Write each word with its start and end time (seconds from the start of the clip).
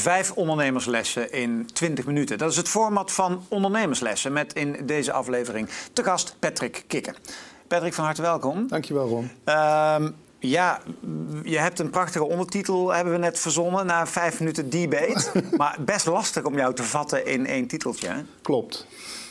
Vijf 0.00 0.32
ondernemerslessen 0.32 1.32
in 1.32 1.68
20 1.72 2.06
minuten. 2.06 2.38
Dat 2.38 2.50
is 2.50 2.56
het 2.56 2.68
format 2.68 3.12
van 3.12 3.44
ondernemerslessen 3.48 4.32
met 4.32 4.52
in 4.52 4.76
deze 4.86 5.12
aflevering 5.12 5.68
te 5.92 6.04
gast 6.04 6.36
Patrick 6.38 6.84
Kikken. 6.86 7.14
Patrick, 7.68 7.94
van 7.94 8.04
harte 8.04 8.22
welkom. 8.22 8.68
Dankjewel, 8.68 9.08
Ron. 9.08 9.30
Ehm, 9.44 10.10
ja, 10.38 10.80
je 11.42 11.58
hebt 11.58 11.78
een 11.78 11.90
prachtige 11.90 12.24
ondertitel, 12.24 12.94
hebben 12.94 13.12
we 13.12 13.18
net 13.18 13.38
verzonnen, 13.38 13.86
na 13.86 14.06
vijf 14.06 14.38
minuten 14.38 14.70
debate. 14.70 15.30
maar 15.56 15.76
best 15.80 16.06
lastig 16.06 16.44
om 16.44 16.56
jou 16.56 16.74
te 16.74 16.82
vatten 16.82 17.26
in 17.26 17.46
één 17.46 17.66
titeltje. 17.66 18.08
hè? 18.08 18.20
Klopt. 18.42 18.86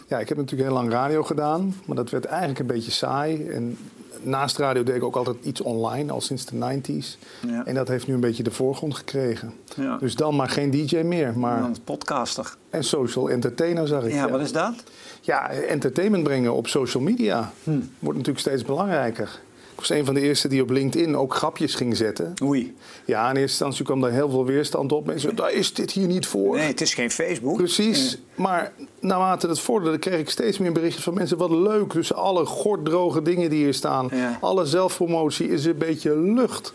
Ja, 0.08 0.20
ik 0.20 0.30
heb 0.30 0.38
natuurlijk 0.38 0.70
heel 0.70 0.78
lang 0.78 0.92
radio 0.92 1.24
gedaan, 1.24 1.76
maar 1.86 1.96
dat 1.96 2.10
werd 2.10 2.26
eigenlijk 2.26 2.60
een 2.60 2.68
beetje 2.68 2.92
saai. 2.92 3.48
En 3.48 3.78
naast 4.22 4.58
radio 4.58 4.84
deed 4.84 4.96
ik 4.96 5.04
ook 5.04 5.16
altijd 5.16 5.38
iets 5.44 5.62
online, 5.62 6.12
al 6.12 6.22
sinds 6.22 6.46
de 6.46 6.56
90s. 6.56 7.18
Ja. 7.48 7.66
En 7.66 7.74
dat 7.76 7.88
heeft 7.88 8.08
nu 8.08 8.14
een 8.14 8.20
beetje 8.20 8.44
de 8.44 8.52
voorgrond 8.52 8.96
gekregen. 8.96 9.54
Ja. 9.76 9.98
Dus 9.98 10.16
dan 10.16 10.36
maar 10.36 10.50
geen 10.50 10.72
DJ 10.72 10.98
meer, 10.98 11.40
maar 11.40 11.64
Een 11.64 11.76
podcaster. 11.84 12.56
en 12.70 12.84
social 12.84 13.30
entertainer 13.30 13.88
zag 13.88 14.04
ik. 14.04 14.14
Ja, 14.14 14.30
wat 14.30 14.42
is 14.42 14.52
dat? 14.52 14.74
Ja, 15.22 15.50
entertainment 15.50 16.24
brengen 16.24 16.54
op 16.54 16.68
social 16.68 17.04
media 17.04 17.52
Hm. 17.64 17.72
wordt 18.00 18.18
natuurlijk 18.18 18.46
steeds 18.46 18.64
belangrijker. 18.64 19.40
Ik 19.80 19.88
was 19.88 19.98
een 19.98 20.06
van 20.06 20.14
de 20.14 20.22
eerste 20.22 20.48
die 20.48 20.62
op 20.62 20.70
LinkedIn 20.70 21.16
ook 21.18 21.36
grapjes 21.36 21.76
ging 21.76 21.98
zetten. 21.98 22.34
Oei. 22.44 22.76
Ja, 23.06 23.22
in 23.22 23.28
eerste 23.28 23.42
instantie 23.42 23.86
kwam 23.86 24.02
daar 24.02 24.12
heel 24.12 24.30
veel 24.30 24.46
weerstand 24.46 24.92
op. 24.92 25.06
Mensen 25.06 25.36
daar 25.36 25.52
is 25.52 25.74
dit 25.74 25.92
hier 25.92 26.08
niet 26.08 26.28
voor. 26.28 26.56
Nee, 26.56 26.68
het 26.68 26.82
is 26.82 26.94
geen 26.94 27.12
Facebook. 27.12 27.58
Precies. 27.58 28.18
Maar 28.36 28.72
naarmate 29.00 29.48
het 29.48 29.60
vorderde, 29.60 29.98
kreeg 29.98 30.20
ik 30.20 30.30
steeds 30.30 30.58
meer 30.58 30.72
berichten 30.72 31.04
van 31.04 31.14
mensen. 31.14 31.38
Wat 31.38 31.50
leuk. 31.50 31.94
Dus 31.94 32.14
alle 32.14 32.46
gorddroge 32.46 33.22
dingen 33.22 33.50
die 33.50 33.64
hier 33.64 33.74
staan. 33.74 34.10
Ja. 34.12 34.38
Alle 34.42 34.66
zelfpromotie 34.66 35.50
is 35.50 35.66
een 35.66 35.78
beetje 35.78 36.18
lucht. 36.18 36.74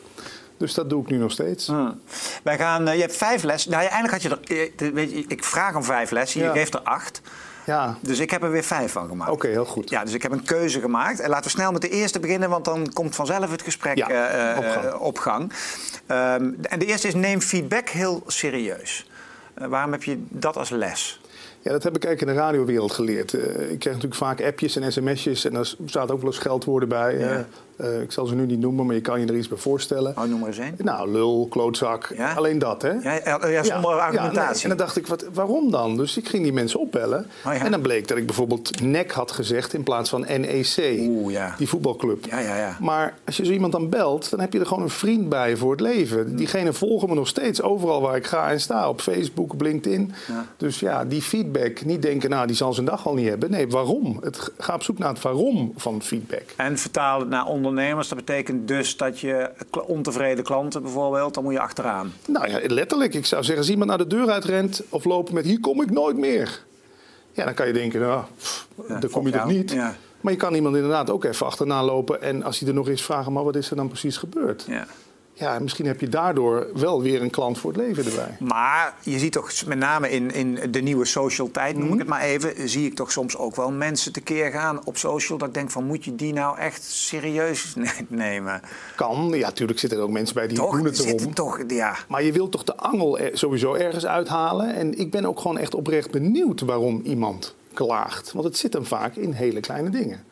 Dus 0.57 0.75
dat 0.75 0.91
doe 0.91 1.03
ik 1.03 1.11
nu 1.11 1.17
nog 1.17 1.31
steeds. 1.31 1.67
Hm. 1.67 1.91
Wij 2.43 2.59
gaan, 2.59 2.89
eh, 2.89 2.95
je 2.95 3.01
hebt 3.01 3.17
vijf 3.17 3.43
lessen. 3.43 3.71
Nou, 3.71 3.83
ja, 3.83 3.89
eigenlijk 3.91 4.23
had 4.23 4.33
je 4.33 4.59
er. 4.85 4.93
Weet 4.95 5.11
je, 5.11 5.25
ik 5.29 5.45
vraag 5.45 5.77
om 5.77 5.85
vijf 5.85 6.11
lessen, 6.11 6.41
je 6.41 6.47
Ja. 6.47 6.53
geeft 6.53 6.75
er 6.75 6.81
acht. 6.81 7.21
Ja, 7.67 7.97
Dus 8.01 8.19
ik 8.19 8.31
heb 8.31 8.43
er 8.43 8.51
weer 8.51 8.63
vijf 8.65 8.93
van 8.93 9.09
gemaakt. 9.09 9.31
oké, 9.31 9.49
heel 9.49 9.65
goed. 9.65 9.91
Ja, 9.91 10.05
dus 10.05 10.13
ik 10.15 10.23
heb 10.23 10.33
een 10.33 10.43
keuze 10.43 10.81
gemaakt. 10.81 11.21
En 11.21 11.29
laten 11.29 11.45
we 11.45 11.51
snel 11.51 11.73
met 11.73 11.83
de 11.83 11.89
eerste 11.89 12.21
beginnen, 12.21 12.51
want 12.51 12.65
dan 12.65 12.93
komt 12.93 13.15
vanzelf 13.15 13.51
het 13.51 13.63
gesprek 13.63 13.97
Ja, 13.97 14.09
eh, 14.09 14.51
eh, 14.51 14.59
op 14.59 14.65
gang. 14.65 14.95
op 14.95 15.19
gang. 15.19 15.53
Ehm, 16.07 16.51
en 16.63 16.79
de 16.79 16.87
eerste 16.87 17.09
is 17.09 17.15
neem 17.15 17.41
feedback 17.41 17.89
heel 17.89 18.23
serieus. 18.27 19.11
Eh, 19.55 19.67
waarom 19.67 19.93
heb 19.93 20.03
je 20.03 20.23
dat 20.29 20.57
als 20.57 20.71
les? 20.71 21.21
Ja, 21.61 21.71
dat 21.71 21.83
heb 21.83 21.97
ik 21.97 22.05
eigenlijk 22.05 22.37
in 22.37 22.39
de 22.39 22.47
radiowereld 22.47 22.93
geleerd. 22.93 23.33
Ik 23.33 23.41
krijg 23.79 23.85
natuurlijk 23.85 24.15
vaak 24.15 24.41
appjes 24.43 24.77
en 24.77 24.93
sms'jes 24.93 25.45
en 25.45 25.53
daar 25.53 25.75
staat 25.87 26.11
ook 26.11 26.21
wel 26.21 26.31
eens 26.31 26.39
geldwoorden 26.41 26.89
bij. 26.89 27.19
Ja. 27.19 27.47
Eh, 27.77 28.01
ik 28.01 28.13
zal 28.13 28.27
ze 28.27 28.35
nu 28.35 28.47
niet 28.47 28.61
noemen, 28.61 28.87
maar 28.87 28.95
je 28.95 29.01
kan 29.01 29.21
je 29.21 29.27
er 29.27 29.37
iets 29.37 29.49
bij 29.49 29.59
voorstellen. 29.59 30.15
Oh, 30.19 30.25
noem 30.25 30.39
maar 30.39 30.49
eens 30.49 30.59
één. 30.59 30.75
Nou, 30.79 31.11
lul, 31.11 31.47
klootzak, 31.51 32.13
Ja? 32.17 32.33
alleen 32.33 32.59
dat, 32.59 32.83
hè? 32.83 32.91
Ja, 32.91 33.21
ja, 33.25 33.47
ja, 33.47 33.63
zonder 33.63 33.91
Ja, 33.91 33.97
argumentatie. 33.97 34.53
nee. 34.55 34.63
En 34.63 34.69
dan 34.69 34.77
dacht 34.79 34.97
ik, 34.97 35.07
wat, 35.07 35.25
waarom 35.33 35.71
dan? 35.71 35.97
Dus 35.97 36.17
ik 36.17 36.29
ging 36.29 36.43
die 36.43 36.53
mensen 36.53 36.81
opbellen. 36.81 37.27
Oh, 37.47 37.53
ja. 37.55 37.65
En 37.65 37.71
dan 37.71 37.81
bleek 37.81 38.09
dat 38.09 38.17
ik 38.19 38.27
bijvoorbeeld 38.27 38.81
NEC 38.83 39.11
had 39.11 39.33
gezegd 39.33 39.73
in 39.75 39.83
plaats 39.83 40.11
van 40.11 40.21
NEC. 40.21 40.97
Oeh, 41.01 41.33
ja. 41.33 41.55
Die 41.59 41.69
voetbalclub. 41.69 42.25
Ja, 42.25 42.39
ja, 42.39 42.57
ja. 42.57 42.77
Maar 42.81 43.15
als 43.27 43.37
je 43.37 43.45
zo 43.45 43.53
iemand 43.53 43.73
dan 43.73 43.89
belt, 43.89 44.31
dan 44.31 44.41
heb 44.41 44.53
je 44.53 44.59
er 44.61 44.67
gewoon 44.67 44.83
een 44.83 44.91
vriend 44.91 45.29
bij 45.29 45.57
voor 45.57 45.71
het 45.71 45.81
leven. 45.81 46.37
Diegene 46.37 46.73
volgen 46.73 47.09
me 47.09 47.15
nog 47.15 47.29
steeds 47.29 47.63
overal 47.63 48.01
waar 48.01 48.17
ik 48.17 48.27
ga 48.27 48.51
en 48.51 48.61
sta. 48.61 48.89
Op 48.89 49.01
Facebook, 49.01 49.53
op 49.53 49.61
LinkedIn. 49.61 50.13
Ja. 50.29 50.47
Dus 50.57 50.81
ja, 50.81 51.05
die 51.05 51.23
feedback. 51.23 51.85
Niet 51.85 52.03
denken, 52.03 52.31
nou, 52.31 52.47
die 52.47 52.57
zal 52.57 52.73
zijn 52.73 52.87
dag 52.87 53.07
al 53.07 53.15
niet 53.15 53.29
hebben. 53.29 53.51
Nee, 53.51 53.69
waarom? 53.69 54.19
Het, 54.23 54.51
ga 54.59 54.75
op 54.75 54.83
zoek 54.83 54.99
naar 54.99 55.09
het 55.09 55.23
waarom 55.23 55.73
van 55.77 56.03
feedback. 56.03 56.43
En 56.57 56.79
vertaal 56.79 57.21
het 57.21 57.29
naar 57.29 57.47
ondernemers. 57.67 58.09
Dat 58.09 58.19
betekent 58.19 58.69
dus 58.69 58.97
dat 58.97 59.21
je 59.21 59.51
ontevreden 59.87 60.45
klanten 60.45 60.83
bijvoorbeeld, 60.83 61.35
dan 61.35 61.43
moet 61.43 61.53
je 61.53 61.61
achteraan. 61.61 62.13
Nou 62.27 62.49
ja, 62.49 62.61
letterlijk. 62.67 63.15
Ik 63.15 63.27
zou 63.27 63.43
zeggen, 63.43 63.63
als 63.63 63.71
iemand 63.71 63.89
naar 63.89 63.99
de 63.99 64.07
deur 64.07 64.31
uitrent 64.31 64.83
of 64.89 65.05
lopen 65.05 65.35
met 65.35 65.45
hier 65.45 65.61
kom 65.61 65.83
ik 65.83 65.91
nooit 65.91 66.17
meer. 66.17 66.63
Ja, 67.33 67.45
dan 67.45 67.55
kan 67.55 67.67
je 67.67 67.73
denken, 67.73 68.01
nou, 68.01 68.23
pff, 68.37 68.69
Ja, 68.89 68.99
daar 68.99 69.11
kom 69.11 69.27
je 69.27 69.33
toch 69.33 69.47
niet. 69.47 69.71
Ja. 69.71 69.97
Maar 70.21 70.33
je 70.33 70.39
kan 70.39 70.55
iemand 70.55 70.75
inderdaad 70.75 71.11
ook 71.11 71.25
even 71.25 71.47
achterna 71.47 71.85
lopen. 71.85 72.23
En 72.23 72.43
als 72.43 72.59
hij 72.59 72.69
er 72.69 72.75
nog 72.75 72.89
is, 72.89 73.03
vragen, 73.03 73.33
maar 73.33 73.45
wat 73.45 73.57
is 73.57 73.71
er 73.71 73.77
dan 73.77 73.89
precies 73.89 74.17
gebeurd? 74.17 74.65
Ja. 74.69 74.87
Ja, 75.37 75.59
misschien 75.59 75.87
heb 75.87 76.01
je 76.01 76.09
daardoor 76.09 76.67
wel 76.75 77.03
weer 77.03 77.23
een 77.23 77.31
klant 77.31 77.59
voor 77.59 77.73
het 77.73 77.81
leven 77.81 78.05
erbij. 78.05 78.37
Maar 78.41 78.95
je 79.03 79.19
ziet 79.19 79.33
toch 79.33 79.51
met 79.67 79.79
name 79.79 80.11
in, 80.11 80.31
in 80.33 80.73
de 80.73 80.81
nieuwe 80.81 81.05
social 81.05 81.51
tijd, 81.51 81.75
noem 81.75 81.85
ik 81.85 81.91
Mhm. 81.91 81.99
het 81.99 82.09
maar 82.09 82.21
even, 82.21 82.69
zie 82.69 82.87
ik 82.87 82.95
toch 82.95 83.13
soms 83.13 83.37
ook 83.37 83.57
wel 83.57 83.71
mensen 83.73 84.13
tekeer 84.13 84.51
gaan 84.51 84.85
op 84.85 84.97
social. 84.97 85.39
Dat 85.39 85.49
ik 85.49 85.55
denk 85.55 85.71
van 85.71 85.85
moet 85.87 86.05
je 86.05 86.15
die 86.15 86.33
nou 86.33 86.59
echt 86.59 86.83
serieus 86.85 87.75
ne- 87.75 87.91
nemen? 88.25 88.61
Kan, 88.97 89.29
ja, 89.33 89.47
natuurlijk 89.47 89.79
zitten 89.79 89.99
er 89.99 90.05
ook 90.05 90.11
mensen 90.11 90.35
bij 90.35 90.47
die 90.49 90.57
Toch? 90.57 90.77
doen 90.77 90.85
het 90.85 90.99
erom. 91.05 91.35
toch, 91.35 91.61
ja. 91.69 91.97
Maar 92.09 92.23
je 92.23 92.33
wilt 92.33 92.53
toch 92.53 92.65
de 92.65 92.77
angel 92.77 93.19
sowieso 93.33 93.75
ergens 93.75 94.07
uithalen. 94.07 94.75
En 94.75 94.99
ik 94.99 95.11
ben 95.11 95.27
ook 95.27 95.41
gewoon 95.41 95.59
echt 95.59 95.75
oprecht 95.75 96.11
benieuwd 96.11 96.61
waarom 96.61 97.01
iemand 97.05 97.55
klaagt. 97.73 98.33
Want 98.33 98.45
het 98.45 98.57
zit 98.57 98.73
hem 98.73 98.85
vaak 98.87 99.17
in 99.17 99.33
hele 99.33 99.61
kleine 99.61 99.91
dingen. 99.91 100.25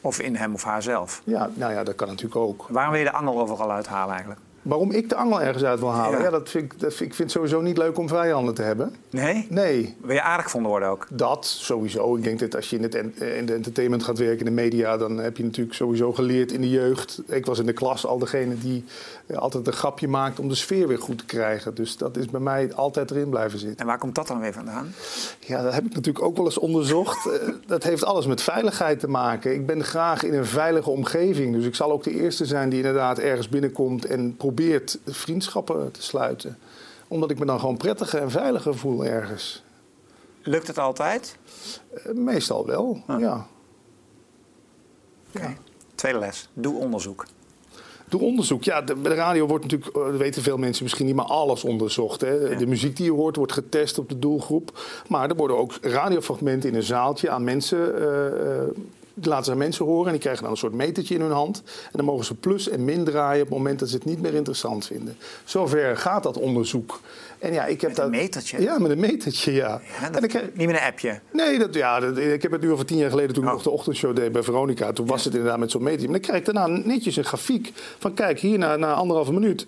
Of 0.00 0.20
in 0.20 0.36
hem 0.36 0.54
of 0.54 0.62
haar 0.62 0.82
zelf. 0.82 1.22
Ja, 1.24 1.50
nou 1.54 1.72
ja, 1.72 1.84
dat 1.84 1.94
kan 1.94 2.08
natuurlijk 2.08 2.36
ook. 2.36 2.66
Waarom 2.68 2.92
wil 2.92 3.00
je 3.02 3.10
de 3.10 3.16
angel 3.16 3.40
overal 3.40 3.70
uithalen 3.70 4.10
eigenlijk? 4.14 4.40
Waarom 4.62 4.90
ik 4.90 5.08
de 5.08 5.14
angel 5.14 5.40
ergens 5.42 5.64
uit 5.64 5.78
wil 5.80 5.90
halen? 5.92 6.18
Ja. 6.18 6.24
Ja, 6.24 6.30
dat 6.30 6.48
vind 6.48 6.72
ik, 6.72 6.80
dat 6.80 6.94
vind, 6.94 7.08
ik 7.10 7.14
vind 7.16 7.18
het 7.18 7.30
sowieso 7.30 7.60
niet 7.60 7.76
leuk 7.78 7.98
om 7.98 8.08
vijanden 8.08 8.54
te 8.54 8.62
hebben. 8.62 8.94
Nee? 9.10 9.46
Nee, 9.50 9.96
Wil 10.00 10.14
je 10.14 10.22
aardig 10.22 10.44
gevonden 10.44 10.70
worden 10.70 10.88
ook? 10.88 11.06
dat 11.10 11.46
sowieso. 11.46 12.16
Ik 12.16 12.22
denk 12.22 12.38
dat 12.38 12.56
als 12.56 12.70
je 12.70 12.76
in, 12.76 12.82
het 12.82 12.94
en- 12.94 13.14
in 13.36 13.46
de 13.46 13.52
entertainment 13.54 14.02
gaat 14.02 14.18
werken, 14.18 14.38
in 14.38 14.44
de 14.44 14.50
media, 14.62 14.96
dan 14.96 15.16
heb 15.18 15.36
je 15.36 15.44
natuurlijk 15.44 15.76
sowieso 15.76 16.12
geleerd 16.12 16.52
in 16.52 16.60
de 16.60 16.70
jeugd. 16.70 17.22
Ik 17.26 17.46
was 17.46 17.58
in 17.58 17.66
de 17.66 17.72
klas 17.72 18.06
al 18.06 18.18
degene 18.18 18.58
die 18.58 18.84
eh, 19.26 19.36
altijd 19.36 19.66
een 19.66 19.72
grapje 19.72 20.08
maakt 20.08 20.38
om 20.40 20.48
de 20.48 20.54
sfeer 20.54 20.88
weer 20.88 20.98
goed 20.98 21.18
te 21.18 21.24
krijgen. 21.24 21.74
Dus 21.74 21.96
dat 21.96 22.16
is 22.16 22.26
bij 22.26 22.40
mij 22.40 22.74
altijd 22.74 23.10
erin 23.10 23.28
blijven 23.28 23.58
zitten. 23.58 23.78
En 23.78 23.86
waar 23.86 23.98
komt 23.98 24.14
dat 24.14 24.26
dan 24.26 24.40
weer 24.40 24.52
vandaan? 24.52 24.92
Ja, 25.40 25.62
dat 25.62 25.72
heb 25.74 25.84
ik 25.84 25.94
natuurlijk 25.94 26.24
ook 26.24 26.36
wel 26.36 26.44
eens 26.44 26.58
onderzocht. 26.58 27.26
Eh, 27.26 27.48
dat 27.66 27.82
heeft 27.82 28.04
alles 28.04 28.26
met 28.26 28.42
veiligheid 28.42 29.00
te 29.00 29.08
maken. 29.08 29.52
Ik 29.54 29.66
ben 29.66 29.84
graag 29.84 30.22
in 30.22 30.34
een 30.34 30.46
veilige 30.46 30.90
omgeving. 30.90 31.54
Dus 31.54 31.64
ik 31.64 31.74
zal 31.74 31.92
ook 31.92 32.02
de 32.04 32.10
eerste 32.20 32.44
zijn 32.46 32.68
die 32.68 32.78
inderdaad 32.78 33.18
ergens 33.18 33.48
binnenkomt 33.48 34.04
en 34.04 34.36
probeert 34.36 34.47
vriendschappen 35.06 35.90
te 35.90 36.02
sluiten. 36.02 36.58
Omdat 37.08 37.30
ik 37.30 37.38
me 37.38 37.44
dan 37.44 37.60
gewoon 37.60 37.76
prettiger 37.76 38.20
en 38.22 38.30
veiliger 38.30 38.76
voel 38.78 39.04
ergens. 39.04 39.62
Lukt 40.42 40.66
het 40.66 40.78
altijd? 40.78 41.36
Eh, 41.94 42.12
Meestal 42.12 42.66
wel, 42.66 43.02
Ah. 43.06 43.20
ja. 43.20 43.46
Oké. 45.36 45.56
Tweede 45.94 46.18
les. 46.18 46.48
Doe 46.52 46.78
onderzoek. 46.80 47.24
Doe 48.08 48.20
onderzoek. 48.20 48.64
Ja, 48.64 48.82
de, 48.82 48.94
bij 48.94 49.10
de 49.10 49.16
radio 49.16 49.46
wordt 49.46 49.64
natuurlijk, 49.64 49.96
eh, 49.96 50.04
dat 50.04 50.16
weten 50.16 50.42
veel 50.42 50.56
mensen 50.56 50.82
misschien 50.84 51.06
niet, 51.06 51.14
maar 51.14 51.24
alles 51.24 51.64
onderzocht. 51.64 52.20
Hè. 52.20 52.56
De 52.56 52.66
muziek 52.66 52.96
die 52.96 53.04
je 53.04 53.12
hoort 53.12 53.36
wordt 53.36 53.52
getest 53.52 53.98
op 53.98 54.08
de 54.08 54.18
doelgroep. 54.18 54.80
Maar 55.08 55.28
er 55.30 55.36
worden 55.36 55.56
ook 55.58 55.72
radiofragmenten 55.82 56.68
in 56.70 56.74
een 56.76 56.82
zaaltje 56.82 57.30
aan 57.30 57.44
mensen. 57.44 58.00
eh, 58.00 58.62
die 59.20 59.28
laten 59.30 59.44
ze 59.44 59.54
mensen 59.56 59.84
horen 59.84 60.06
en 60.06 60.12
die 60.12 60.20
krijgen 60.20 60.42
dan 60.42 60.50
een 60.52 60.58
soort 60.58 60.72
metertje 60.72 61.14
in 61.14 61.20
hun 61.20 61.30
hand. 61.30 61.62
En 61.66 61.90
dan 61.92 62.04
mogen 62.04 62.24
ze 62.24 62.34
plus 62.34 62.68
en 62.68 62.84
min 62.84 63.04
draaien 63.04 63.42
op 63.42 63.48
het 63.48 63.56
moment 63.58 63.78
dat 63.78 63.88
ze 63.88 63.94
het 63.94 64.04
niet 64.04 64.20
meer 64.20 64.34
interessant 64.34 64.86
vinden. 64.86 65.16
Zover 65.44 65.96
gaat 65.96 66.22
dat 66.22 66.36
onderzoek. 66.38 67.00
En 67.38 67.52
ja, 67.52 67.64
ik 67.66 67.80
heb 67.80 67.90
Met 67.90 67.98
een 67.98 68.04
dat- 68.12 68.20
metertje? 68.20 68.60
Ja, 68.62 68.78
met 68.78 68.90
een 68.90 69.00
metertje, 69.00 69.52
ja. 69.52 69.80
Ja, 70.00 70.06
en 70.06 70.12
dat, 70.12 70.26
krijg- 70.26 70.44
niet 70.54 70.66
met 70.66 70.76
een 70.76 70.82
appje. 70.86 71.20
Nee, 71.32 71.58
dat, 71.58 71.74
ja, 71.74 72.00
dat, 72.00 72.18
ik 72.18 72.42
heb 72.42 72.52
het 72.52 72.60
nu 72.60 72.72
over 72.72 72.84
tien 72.84 72.96
jaar 72.98 73.10
geleden 73.10 73.34
toen 73.34 73.42
ik 73.42 73.48
Oh. 73.48 73.54
nog 73.54 73.64
de 73.64 73.70
ochtendshow 73.70 74.16
deed 74.16 74.32
bij 74.32 74.42
Veronica. 74.42 74.92
Toen 74.92 75.06
was 75.06 75.24
het 75.24 75.34
inderdaad 75.34 75.58
met 75.58 75.70
zo'n 75.70 75.82
meter. 75.82 76.02
Maar 76.02 76.12
dan 76.12 76.20
krijg 76.20 76.38
ik 76.38 76.44
daarna 76.54 76.66
netjes 76.66 77.16
een 77.16 77.24
grafiek 77.24 77.72
van 77.98 78.14
kijk, 78.14 78.38
hier 78.40 78.58
na, 78.58 78.76
na 78.76 78.92
anderhalve 78.94 79.32
minuut 79.32 79.66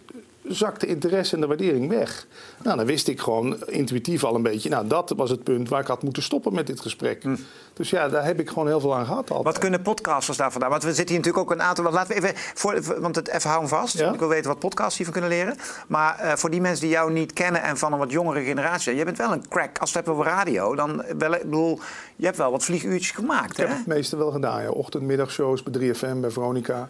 zakt 0.49 0.81
de 0.81 0.87
interesse 0.87 1.35
en 1.35 1.41
de 1.41 1.47
waardering 1.47 1.89
weg. 1.89 2.27
Nou, 2.63 2.77
dan 2.77 2.87
wist 2.87 3.09
ik 3.09 3.21
gewoon 3.21 3.57
intuïtief 3.67 4.25
al 4.25 4.35
een 4.35 4.43
beetje, 4.43 4.69
nou 4.69 4.87
dat 4.87 5.13
was 5.17 5.31
het 5.31 5.43
punt 5.43 5.69
waar 5.69 5.81
ik 5.81 5.87
had 5.87 6.03
moeten 6.03 6.23
stoppen 6.23 6.55
met 6.55 6.67
dit 6.67 6.81
gesprek. 6.81 7.25
Dus 7.73 7.91
ja, 7.91 8.09
daar 8.09 8.25
heb 8.25 8.41
ik 8.41 8.49
gewoon 8.49 8.67
heel 8.67 8.81
veel 8.81 8.95
aan 8.97 9.05
gehad 9.05 9.19
altijd. 9.19 9.39
Hm. 9.39 9.45
Wat 9.45 9.59
kunnen 9.59 9.83
podcasters 9.83 10.37
daar 10.37 10.51
vandaan? 10.53 10.71
Want 10.71 10.83
we 10.83 10.95
zitten 10.95 11.15
hier 11.15 11.25
natuurlijk 11.25 11.51
ook 11.51 11.59
een 11.59 11.63
aantal. 11.63 11.93
Laten 11.93 12.09
we 12.09 12.15
even. 12.15 12.33
Voor, 12.55 13.01
want 13.01 13.17
het 13.17 13.29
even 13.29 13.49
hou 13.49 13.61
hem 13.61 13.69
vast. 13.69 13.99
Ja. 13.99 14.13
Ik 14.13 14.19
wil 14.19 14.29
weten 14.29 14.51
wat 14.51 14.59
podcasts 14.59 14.97
hiervan 14.97 15.13
kunnen 15.21 15.31
leren. 15.31 15.57
Maar 15.89 16.19
eh, 16.19 16.33
voor 16.37 16.51
die 16.51 16.61
mensen 16.61 16.85
die 16.85 16.95
jou 16.95 17.13
niet 17.13 17.33
kennen 17.33 17.63
en 17.63 17.77
van 17.79 17.93
een 17.93 17.99
wat 17.99 18.11
jongere 18.11 18.45
generatie. 18.45 18.95
Jij 18.95 19.05
bent 19.05 19.19
wel 19.19 19.33
een 19.33 19.49
crack. 19.49 19.79
Als 19.79 19.93
we 19.93 19.99
het 19.99 20.07
hebben 20.07 20.15
over 20.15 20.39
radio, 20.39 20.75
dan 20.75 21.05
wel. 21.19 21.35
Ik 21.35 21.43
bedoel, 21.43 21.79
je 22.17 22.25
hebt 22.25 22.37
wel 22.37 22.51
wat 22.51 22.65
vlieguurtjes 22.65 23.11
gemaakt. 23.11 23.51
Ik 23.51 23.57
Hè? 23.57 23.67
heb 23.67 23.77
het 23.77 23.87
meeste 23.87 24.17
wel 24.17 24.31
gedaan, 24.31 24.63
ja. 24.63 24.71
Ochtend, 24.71 25.03
middagshows 25.03 25.63
bij 25.63 25.95
3FM, 25.95 26.21
bij 26.21 26.31
Veronica. 26.31 26.89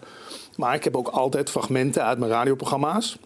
Maar 0.56 0.74
ik 0.74 0.84
heb 0.84 0.96
ook 0.96 1.08
altijd 1.08 1.50
fragmenten 1.50 2.04
uit 2.04 2.18
mijn 2.18 2.30
radioprogramma's 2.30 3.18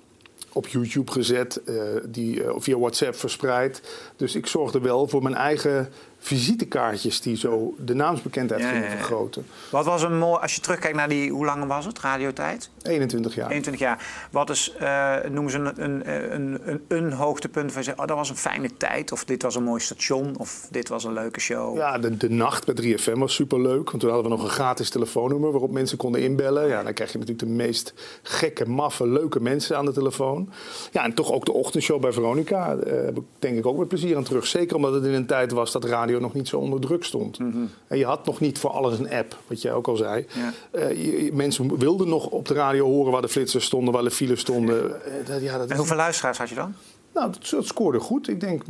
op 0.55 0.69
YouTube 0.69 1.13
gezet, 1.13 1.63
eh, 1.63 1.75
die 2.09 2.45
eh, 2.45 2.55
via 2.57 2.79
WhatsApp 2.79 3.17
verspreid. 3.17 3.83
Dus 4.17 4.35
ik 4.35 4.47
zorgde 4.47 4.81
wel 4.81 5.09
voor 5.09 5.23
mijn 5.23 5.35
eigen 5.35 5.89
visitekaartjes 6.25 7.21
die 7.21 7.37
zo 7.37 7.75
de 7.79 7.95
naamsbekendheid 7.95 8.61
Ja, 8.61 8.69
gingen 8.69 8.91
vergroten. 8.91 9.47
Wat 9.71 9.85
was 9.85 10.03
een 10.03 10.19
mooi, 10.19 10.41
als 10.41 10.55
je 10.55 10.61
terugkijkt 10.61 10.97
naar 10.97 11.09
die, 11.09 11.31
hoe 11.31 11.45
lang 11.45 11.67
was 11.67 11.85
het, 11.85 11.99
radiotijd? 12.01 12.71
21 12.83 13.35
jaar. 13.35 13.49
21 13.51 13.83
jaar. 13.83 14.29
Wat 14.31 14.51
is, 14.51 14.73
eh, 14.79 15.15
noemen 15.31 15.51
ze 15.53 15.59
een, 15.59 15.83
een, 15.85 16.35
een, 16.35 16.61
een, 16.65 16.83
een 16.89 17.13
hoogtepunt 17.13 17.73
je 17.75 17.83
zegt, 17.83 17.99
oh, 17.99 18.07
dat 18.07 18.17
was 18.17 18.31
een 18.31 18.37
fijne 18.37 18.77
tijd, 18.77 19.13
of 19.13 19.25
dit 19.25 19.43
was 19.43 19.55
een 19.55 19.63
mooi 19.63 19.81
station, 19.81 20.35
of 20.39 20.69
dit 20.71 20.89
was 20.89 21.05
een 21.05 21.13
leuke 21.13 21.41
show? 21.41 21.77
Ja, 21.77 21.99
de, 21.99 22.17
de 22.17 22.31
nacht 22.31 22.75
bij 22.75 22.97
3FM 22.99 23.19
was 23.19 23.35
superleuk. 23.35 23.91
Want 23.91 24.01
toen 24.03 24.11
hadden 24.13 24.31
we 24.31 24.37
nog 24.37 24.45
een 24.47 24.55
gratis 24.55 24.91
telefoonnummer 24.91 25.51
waarop 25.51 25.71
mensen 25.71 25.99
konden 25.99 26.21
inbellen. 26.23 26.69
Ja, 26.69 26.83
dan 26.83 26.93
krijg 26.93 27.13
je 27.13 27.19
natuurlijk 27.19 27.49
de 27.49 27.55
meest 27.55 27.95
gekke, 28.23 28.69
maffe, 28.69 29.07
leuke 29.07 29.41
mensen 29.41 29.77
aan 29.77 29.85
de 29.85 29.93
telefoon. 29.93 30.51
Ja, 30.93 31.05
en 31.05 31.15
toch 31.15 31.33
ook 31.33 31.45
de 31.45 31.53
ochtendshow 31.53 32.01
bij 32.01 32.13
Veronica. 32.13 32.75
eh, 32.77 33.05
heb 33.05 33.17
ik 33.17 33.23
denk 33.39 33.59
ik 33.59 33.67
ook 33.67 33.79
met 33.79 33.89
plezier 33.89 34.17
aan 34.17 34.23
terug. 34.25 34.47
Zeker 34.47 34.77
omdat 34.77 34.95
het 34.95 35.05
in 35.05 35.13
een 35.15 35.27
tijd 35.27 35.53
was 35.53 35.73
dat 35.73 35.85
radio 35.85 36.14
nog 36.21 36.35
niet 36.35 36.49
zo 36.49 36.59
onder 36.59 36.81
druk 36.81 37.05
stond. 37.05 37.39
En 37.87 37.99
je 37.99 38.05
had 38.05 38.27
nog 38.27 38.41
niet 38.41 38.59
voor 38.59 38.71
alles 38.71 38.99
een 38.99 39.11
app, 39.11 39.39
wat 39.47 39.63
jij 39.63 39.73
ook 39.73 39.89
al 39.89 39.97
zei. 39.97 40.27
Ja. 40.35 40.53
Eh, 40.81 41.05
je- 41.05 41.31
mensen 41.33 41.79
wilden 41.79 42.09
nog 42.09 42.27
op 42.27 42.49
de 42.49 42.55
radio 42.55 42.85
horen 42.87 43.13
waar 43.13 43.23
de 43.23 43.29
flitsers 43.29 43.65
stonden, 43.65 43.95
waar 43.95 44.03
de 44.05 44.11
files 44.11 44.41
stonden. 44.41 45.05
Eh, 45.05 45.27
dat, 45.27 45.43
ja, 45.43 45.59
dat 45.59 45.71
En 45.71 45.77
hoeveel 45.77 45.97
luisteraars 45.97 46.39
had 46.39 46.49
je 46.49 46.55
dan? 46.55 46.75
nou, 47.15 47.33
dat, 47.33 47.49
dat 47.51 47.67
scoorde 47.67 47.99
goed. 48.01 48.29
Ik 48.29 48.41
denk, 48.41 48.63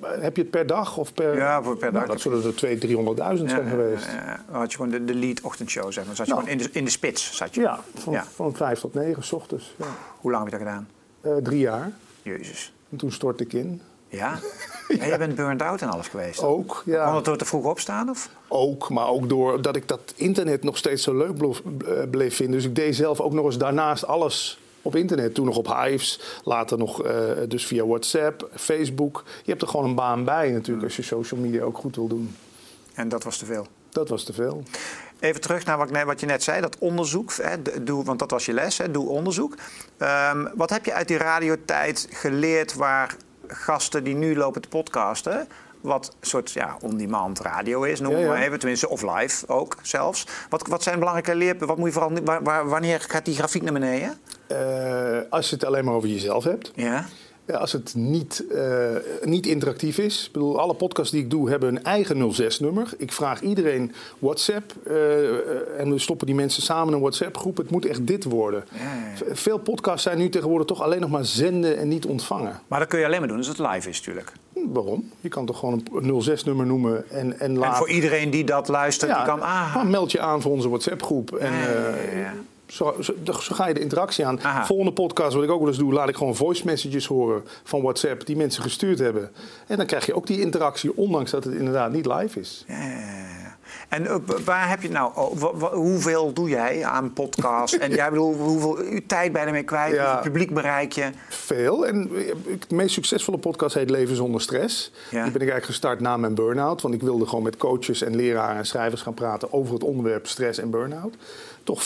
heb 0.00 0.36
je 0.36 0.42
het 0.42 0.50
per 0.50 0.66
dag 0.66 0.96
of 0.96 1.14
per... 1.14 1.36
Ja, 1.36 1.62
voor 1.62 1.76
per 1.76 1.92
Nou, 1.92 2.06
dag. 2.06 2.14
dat 2.14 2.20
zullen 2.22 2.44
er 2.44 2.54
200.000, 2.54 2.78
300.000 3.38 3.50
zijn 3.50 3.68
geweest. 3.68 4.04
Ja, 4.04 4.12
ja, 4.12 4.44
dan 4.50 4.56
had 4.60 4.70
je 4.70 4.76
gewoon 4.76 4.90
de, 4.92 5.04
de 5.04 5.14
lead 5.14 5.40
ochtendshow, 5.40 5.92
zeg 5.92 6.06
maar. 6.06 6.16
Zat 6.16 6.26
je 6.26 6.32
Nou. 6.32 6.44
gewoon 6.44 6.60
in 6.60 6.66
de, 6.66 6.78
in 6.78 6.84
de 6.84 6.90
spits, 6.90 7.36
zat 7.36 7.54
je. 7.54 7.60
Ja, 7.60 7.80
van, 7.94 8.12
Ja. 8.12 8.24
van 8.34 8.54
vijf 8.56 8.80
tot 8.80 8.94
negen, 8.94 9.24
s 9.24 9.32
ochtends. 9.32 9.74
Ja. 9.76 9.86
Hoe 10.20 10.30
lang 10.30 10.50
heb 10.50 10.52
je 10.52 10.58
dat 10.64 10.68
gedaan? 10.68 10.88
Eh, 11.20 11.36
drie 11.42 11.58
jaar. 11.60 11.92
Jezus. 12.22 12.72
En 12.90 12.96
toen 12.96 13.12
stortte 13.12 13.44
ik 13.44 13.52
in. 13.52 13.80
Ja? 14.20 14.38
ja 14.88 15.06
jij 15.06 15.18
bent 15.18 15.34
burned 15.34 15.62
out 15.62 15.82
en 15.82 15.88
alles 15.88 16.08
geweest. 16.08 16.42
Ook, 16.42 16.82
ja. 16.86 17.14
het 17.14 17.24
door 17.24 17.36
te 17.36 17.44
vroeg 17.44 17.64
opstaan? 17.64 18.10
Of? 18.10 18.30
Ook, 18.48 18.88
maar 18.88 19.08
ook 19.08 19.28
doordat 19.28 19.76
ik 19.76 19.88
dat 19.88 20.12
internet 20.16 20.62
nog 20.62 20.76
steeds 20.76 21.02
zo 21.02 21.16
leuk 21.16 21.36
bleef, 21.36 21.62
eh, 21.86 22.10
bleef 22.10 22.36
vinden. 22.36 22.56
Dus 22.56 22.64
ik 22.64 22.74
deed 22.74 22.96
zelf 22.96 23.20
ook 23.20 23.32
nog 23.32 23.44
eens 23.44 23.58
daarnaast 23.58 24.06
alles 24.06 24.60
op 24.82 24.96
internet. 24.96 25.34
Toen 25.34 25.46
nog 25.46 25.56
op 25.56 25.76
Hives, 25.82 26.20
later 26.44 26.78
nog 26.78 27.02
eh, 27.02 27.12
dus 27.48 27.66
via 27.66 27.86
WhatsApp, 27.86 28.48
Facebook. 28.54 29.24
Je 29.42 29.50
hebt 29.50 29.62
er 29.62 29.68
gewoon 29.68 29.86
een 29.86 29.94
baan 29.94 30.24
bij 30.24 30.50
natuurlijk 30.50 30.84
als 30.84 30.96
je 30.96 31.02
social 31.02 31.40
media 31.40 31.62
ook 31.62 31.78
goed 31.78 31.96
wil 31.96 32.08
doen. 32.08 32.36
En 32.94 33.08
dat 33.08 33.24
was 33.24 33.36
te 33.38 33.44
veel. 33.44 33.66
Dat 33.88 34.08
was 34.08 34.24
te 34.24 34.32
veel. 34.32 34.62
Even 35.20 35.40
terug 35.40 35.64
naar 35.64 35.78
wat, 35.78 36.04
wat 36.04 36.20
je 36.20 36.26
net 36.26 36.42
zei, 36.42 36.60
dat 36.60 36.78
onderzoek. 36.78 37.32
Hè, 37.32 37.82
doe, 37.82 38.04
want 38.04 38.18
dat 38.18 38.30
was 38.30 38.46
je 38.46 38.52
les, 38.52 38.78
hè, 38.78 38.90
doe 38.90 39.08
onderzoek. 39.08 39.54
Ehm, 39.96 40.46
wat 40.54 40.70
heb 40.70 40.84
je 40.84 40.92
uit 40.92 41.08
die 41.08 41.16
radiotijd 41.16 42.08
geleerd 42.10 42.74
waar 42.74 43.16
gasten 43.48 44.04
die 44.04 44.14
nu 44.14 44.36
lopen 44.36 44.60
te 44.62 44.68
podcasten... 44.68 45.48
wat 45.80 46.06
een 46.20 46.26
soort 46.26 46.52
ja, 46.52 46.76
on-demand 46.80 47.40
radio 47.40 47.82
is, 47.82 48.00
noem 48.00 48.10
Ja, 48.10 48.16
het 48.16 48.26
ja. 48.26 48.32
maar 48.32 48.42
even. 48.42 48.58
Tenminste, 48.58 48.88
of 48.88 49.02
live 49.02 49.48
ook 49.48 49.76
zelfs. 49.82 50.26
Wat, 50.50 50.66
wat 50.66 50.82
zijn 50.82 50.98
belangrijke 50.98 51.34
leerpunten? 51.34 51.66
Wat 51.66 51.76
moet 51.76 51.86
je 51.86 51.92
vooral, 51.92 52.12
waar, 52.24 52.42
waar- 52.42 52.68
wanneer 52.68 53.00
gaat 53.00 53.24
die 53.24 53.34
grafiek 53.34 53.62
naar 53.62 53.72
beneden? 53.72 54.18
Eh, 54.46 55.18
als 55.30 55.48
je 55.48 55.54
het 55.54 55.64
alleen 55.64 55.84
maar 55.84 55.94
over 55.94 56.08
jezelf 56.08 56.44
hebt. 56.44 56.72
Ja, 56.74 57.04
Ja, 57.48 57.56
als 57.56 57.72
het 57.72 57.94
niet, 57.96 58.44
eh, 58.54 58.86
niet 59.24 59.46
interactief 59.46 59.98
is. 59.98 60.24
Ik 60.26 60.32
bedoel, 60.32 60.60
alle 60.60 60.74
podcasts 60.74 61.10
die 61.12 61.22
ik 61.22 61.30
doe 61.30 61.50
hebben 61.50 61.68
een 61.76 61.84
eigen 61.84 62.32
06-nummer. 62.34 62.88
Ik 62.96 63.12
vraag 63.12 63.40
iedereen 63.40 63.92
WhatsApp. 64.18 64.72
eh, 64.86 65.28
eh, 65.28 65.36
en 65.78 65.90
we 65.92 65.98
stoppen 65.98 66.26
die 66.26 66.34
mensen 66.34 66.62
samen 66.62 66.88
in 66.88 66.94
een 66.94 67.00
WhatsApp-groep. 67.00 67.56
Het 67.56 67.70
moet 67.70 67.86
echt 67.86 68.06
dit 68.06 68.24
worden. 68.24 68.64
Ja, 68.72 68.78
ja, 68.78 69.16
V- 69.16 69.40
Veel 69.40 69.58
podcasts 69.58 70.02
zijn 70.02 70.18
nu 70.18 70.28
tegenwoordig 70.28 70.66
toch 70.66 70.82
alleen 70.82 71.00
nog 71.00 71.10
maar 71.10 71.24
zenden 71.24 71.78
en 71.78 71.88
niet 71.88 72.06
ontvangen. 72.06 72.60
maar 72.68 72.78
dat 72.78 72.88
kun 72.88 72.98
je 72.98 73.04
alleen 73.04 73.18
maar 73.18 73.28
doen 73.28 73.36
als 73.36 73.46
het 73.48 73.58
live 73.58 73.88
is 73.88 73.98
natuurlijk. 73.98 74.32
Hm, 74.52 74.60
waarom? 74.72 75.10
Je 75.20 75.28
kan 75.28 75.46
toch 75.46 75.58
gewoon 75.58 75.82
een 75.92 76.22
06-nummer 76.22 76.66
noemen 76.66 77.10
en, 77.10 77.40
en 77.40 77.52
laten... 77.54 77.70
En 77.70 77.76
voor 77.76 77.88
iedereen 77.90 78.30
die 78.30 78.44
dat 78.44 78.68
luistert, 78.68 79.14
die 79.14 79.24
kan... 79.24 79.40
Ah, 79.42 79.84
meld 79.84 80.12
je 80.12 80.20
aan 80.20 80.42
voor 80.42 80.52
onze 80.52 80.68
WhatsApp-groep. 80.68 81.34
En, 81.34 81.52
Zo, 82.68 82.94
zo, 83.00 83.12
zo 83.24 83.54
ga 83.54 83.68
je 83.68 83.74
de 83.74 83.80
interactie 83.80 84.26
aan. 84.26 84.42
Aha. 84.42 84.66
Volgende 84.66 84.92
podcast, 84.92 85.34
wat 85.34 85.44
ik 85.44 85.50
ook 85.50 85.58
wel 85.58 85.68
eens 85.68 85.78
doe, 85.78 85.92
laat 85.92 86.08
ik 86.08 86.16
gewoon 86.16 86.36
voice 86.36 86.64
messages 86.64 87.06
horen 87.06 87.42
van 87.64 87.82
WhatsApp 87.82 88.26
die 88.26 88.36
mensen 88.36 88.62
gestuurd 88.62 88.98
hebben. 88.98 89.30
En 89.66 89.76
dan 89.76 89.86
krijg 89.86 90.06
je 90.06 90.14
ook 90.14 90.26
die 90.26 90.40
interactie, 90.40 90.96
ondanks 90.96 91.30
dat 91.30 91.44
het 91.44 91.54
inderdaad 91.54 91.92
niet 91.92 92.06
live 92.06 92.40
is. 92.40 92.64
Ja, 92.66 92.78
ja, 92.78 92.88
ja, 92.88 93.16
ja. 93.16 93.27
En 93.88 94.06
eh, 94.06 94.16
waar 94.44 94.68
heb 94.68 94.82
je 94.82 94.90
nou, 94.90 95.12
oh, 95.14 95.72
hoeveel 95.72 96.32
doe 96.32 96.48
jij 96.48 96.84
aan 96.84 97.12
podcasts? 97.12 97.78
en 97.78 97.90
jij 97.90 98.10
bedoel, 98.10 98.34
hoeveel 98.34 98.78
tijd 99.06 99.32
ben 99.32 99.40
je 99.40 99.46
ermee 99.46 99.62
kwijt? 99.62 99.94
Ja. 99.94 100.04
Hoeveel 100.04 100.30
publiek 100.30 100.54
bereik 100.54 100.92
je? 100.92 101.10
Veel. 101.28 101.86
En 101.86 102.10
eh, 102.14 102.34
de 102.68 102.74
meest 102.74 102.94
succesvolle 102.94 103.38
podcast 103.38 103.74
heet 103.74 103.90
Leven 103.90 104.16
zonder 104.16 104.40
stress. 104.40 104.92
Ja. 105.10 105.22
Die 105.22 105.32
ben 105.32 105.42
ik 105.42 105.48
eigenlijk 105.48 105.64
gestart 105.64 106.00
na 106.00 106.16
mijn 106.16 106.34
burn-out. 106.34 106.82
Want 106.82 106.94
ik 106.94 107.02
wilde 107.02 107.26
gewoon 107.26 107.44
met 107.44 107.56
coaches 107.56 108.02
en 108.02 108.16
leraren 108.16 108.56
en 108.56 108.66
schrijvers 108.66 109.02
gaan 109.02 109.14
praten 109.14 109.52
over 109.52 109.74
het 109.74 109.84
onderwerp 109.84 110.26
stress 110.26 110.58
en 110.58 110.70
burn-out. 110.70 111.14
Toch 111.62 111.82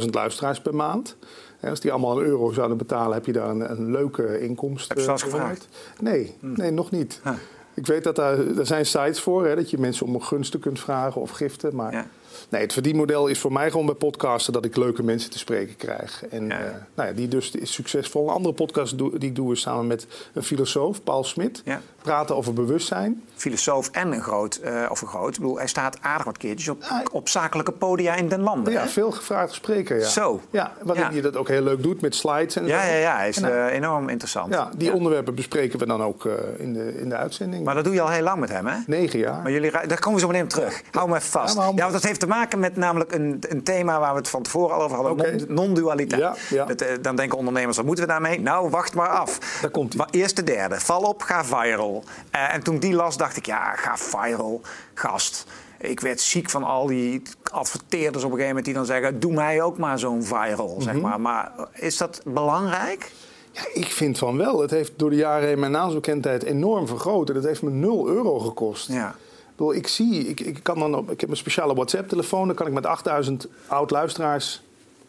50.000 0.00 0.08
luisteraars 0.10 0.60
per 0.60 0.74
maand. 0.74 1.16
Als 1.60 1.80
die 1.80 1.90
allemaal 1.90 2.20
een 2.20 2.26
euro 2.26 2.52
zouden 2.52 2.76
betalen, 2.76 3.14
heb 3.14 3.26
je 3.26 3.32
daar 3.32 3.48
een, 3.48 3.70
een 3.70 3.90
leuke 3.90 4.40
inkomst. 4.40 4.88
Heb 4.88 4.98
je 4.98 5.06
eh, 5.06 5.16
ze 5.16 5.30
wel 5.30 5.40
eens 5.40 5.58
voor 5.58 6.04
Nee, 6.04 6.34
nee, 6.40 6.70
nog 6.70 6.90
niet. 6.90 7.20
Huh. 7.22 7.32
Ik 7.74 7.86
weet 7.86 8.04
dat 8.04 8.16
daar, 8.16 8.54
daar 8.54 8.66
zijn 8.66 8.86
sites 8.86 9.20
voor, 9.20 9.46
hè, 9.46 9.54
dat 9.54 9.70
je 9.70 9.78
mensen 9.78 10.06
om 10.06 10.20
gunsten 10.20 10.60
kunt 10.60 10.80
vragen 10.80 11.20
of 11.20 11.30
giften. 11.30 11.74
Maar 11.76 11.92
Ja. 11.92 12.06
nee, 12.48 12.60
het 12.62 12.72
verdienmodel 12.72 13.26
is 13.26 13.38
voor 13.38 13.52
mij 13.52 13.70
gewoon 13.70 13.86
bij 13.86 13.94
podcasten 13.94 14.52
dat 14.52 14.64
ik 14.64 14.76
leuke 14.76 15.02
mensen 15.02 15.30
te 15.30 15.38
spreken 15.38 15.76
krijg. 15.76 16.24
En 16.30 16.46
Ja. 16.46 16.58
eh, 16.60 16.70
nou 16.94 17.08
ja, 17.08 17.14
die 17.14 17.28
dus 17.28 17.50
is 17.50 17.72
succesvol. 17.72 18.22
Een 18.28 18.34
andere 18.34 18.54
podcast 18.54 18.98
die 18.98 19.10
ik 19.18 19.34
doe 19.36 19.52
is 19.52 19.60
samen 19.60 19.86
met 19.86 20.06
een 20.32 20.42
filosoof, 20.42 21.02
Paul 21.02 21.24
Smit. 21.24 21.62
Ja. 21.64 21.80
Praten 22.02 22.36
over 22.36 22.52
bewustzijn. 22.52 23.22
Filosoof 23.34 23.88
en 23.90 24.12
een 24.12 24.22
groot, 24.22 24.54
eh, 24.56 24.72
of 24.88 25.00
een 25.02 25.08
groot, 25.08 25.34
ik 25.34 25.40
bedoel, 25.40 25.56
hij 25.58 25.66
staat 25.66 25.96
aardig 26.00 26.24
wat 26.24 26.36
keertjes 26.38 26.68
op, 26.68 26.82
Ah, 26.88 26.98
op 27.12 27.28
zakelijke 27.28 27.72
podia 27.72 28.14
in 28.14 28.28
den 28.28 28.40
landen. 28.40 28.72
Ja, 28.72 28.80
hè? 28.80 28.88
veel 28.88 29.10
gevraagde 29.10 29.54
spreker. 29.54 29.98
Ja. 29.98 30.06
Zo. 30.08 30.40
Ja, 30.50 30.72
waarin 30.82 31.04
Ja. 31.04 31.10
je 31.10 31.22
dat 31.22 31.36
ook 31.36 31.48
heel 31.48 31.62
leuk 31.62 31.82
doet 31.82 32.00
met 32.00 32.14
slides 32.14 32.56
en 32.56 32.66
ja, 32.66 32.82
zo. 32.84 32.90
ja, 32.90 32.96
ja, 32.96 33.16
hij 33.16 33.28
is 33.28 33.36
En, 33.36 33.66
eh, 33.66 33.74
enorm 33.74 34.08
interessant. 34.08 34.52
ja, 34.54 34.70
die 34.76 34.88
Ja. 34.88 34.94
onderwerpen 34.94 35.34
bespreken 35.34 35.78
we 35.78 35.86
dan 35.86 36.02
ook 36.02 36.24
eh, 36.26 36.32
in, 36.56 36.72
de, 36.72 36.98
in 37.00 37.08
de 37.08 37.16
uitzending. 37.16 37.64
Maar 37.64 37.74
dat 37.74 37.84
doe 37.84 37.94
je 37.94 38.00
al 38.00 38.08
heel 38.08 38.22
lang 38.22 38.40
met 38.40 38.48
hem, 38.48 38.66
hè? 38.66 38.76
Negen 38.86 39.18
jaar. 39.18 39.42
Maar 39.42 39.52
jullie, 39.52 39.70
daar 39.70 39.98
komen 39.98 40.14
we 40.14 40.20
zo 40.20 40.26
meteen 40.26 40.42
op 40.44 40.48
terug. 40.50 40.82
Hou 40.90 41.08
me 41.08 41.16
even 41.16 41.28
vast. 41.30 41.56
Ja, 41.56 41.74
want 41.74 41.92
dat 41.92 42.02
heeft 42.02 42.20
te 42.20 42.26
maken 42.26 42.58
met 42.58 42.76
namelijk 42.76 43.12
een, 43.12 43.38
een 43.48 43.62
thema 43.62 44.00
waar 44.00 44.12
we 44.12 44.18
het 44.18 44.28
van 44.28 44.42
tevoren 44.42 44.74
al 44.74 44.82
over 44.82 44.96
hadden. 44.96 45.44
Non-dualiteit. 45.48 46.20
Ja, 46.20 46.34
ja. 46.50 46.66
Het, 46.66 46.82
eh, 46.82 46.88
dan 47.00 47.16
denken 47.16 47.38
ondernemers, 47.38 47.76
wat 47.76 47.86
moeten 47.86 48.04
we 48.04 48.10
daarmee? 48.10 48.40
Nou, 48.40 48.70
wacht 48.70 48.94
maar 48.94 49.08
af. 49.08 49.58
Daar 49.60 49.70
komt-ie. 49.70 49.98
Maar 49.98 50.08
Eerst 50.10 50.36
de 50.36 50.44
derde. 50.44 50.80
Val 50.80 51.00
op, 51.02 51.22
ga 51.22 51.44
viral. 51.44 51.91
Eh, 52.30 52.54
en 52.54 52.62
toen 52.62 52.74
ik 52.74 52.80
die 52.80 52.94
las, 52.94 53.16
dacht 53.16 53.36
ik, 53.36 53.46
ja, 53.46 53.74
ga 53.76 53.96
viral. 53.96 54.60
Gast. 54.94 55.46
Ik 55.78 56.00
werd 56.00 56.20
ziek 56.20 56.50
van 56.50 56.62
al 56.64 56.86
die 56.86 57.22
adverteerders 57.50 58.24
op 58.24 58.30
een 58.30 58.36
gegeven 58.38 58.46
moment 58.46 58.64
die 58.64 58.74
dan 58.74 58.84
zeggen... 58.86 59.20
doe 59.20 59.32
mij 59.32 59.62
ook 59.62 59.78
maar 59.78 59.98
zo'n 59.98 60.22
viral, 60.22 60.76
zeg 60.80 60.92
Mhm. 60.94 61.02
maar. 61.02 61.20
Maar 61.20 61.52
is 61.72 61.96
dat 61.96 62.20
belangrijk? 62.24 63.12
Ja, 63.52 63.62
ik 63.74 63.86
vind 63.86 64.18
van 64.18 64.36
wel. 64.36 64.60
Het 64.60 64.70
heeft 64.70 64.92
door 64.96 65.10
de 65.10 65.16
jaren 65.16 65.48
heen 65.48 65.58
mijn 65.58 65.72
naamsbekendheid 65.72 66.42
enorm 66.42 66.86
vergroot. 66.86 67.28
En 67.28 67.34
dat 67.34 67.44
heeft 67.44 67.62
me 67.62 67.70
0 67.70 68.08
euro 68.08 68.38
gekost. 68.38 68.88
Ja. 68.88 69.08
Ik, 69.08 69.58
bedoel, 69.58 69.74
ik 69.74 69.88
zie, 69.88 70.28
ik, 70.28 70.40
ik, 70.40 70.62
kan 70.62 70.78
dan 70.78 70.94
op, 70.94 71.10
ik 71.10 71.20
heb 71.20 71.30
een 71.30 71.36
speciale 71.36 71.74
WhatsApp-telefoon. 71.74 72.46
Dan 72.46 72.56
kan 72.56 72.66
ik 72.66 72.72
met 72.72 72.86
8000 72.86 73.46
oud-luisteraars 73.66 74.62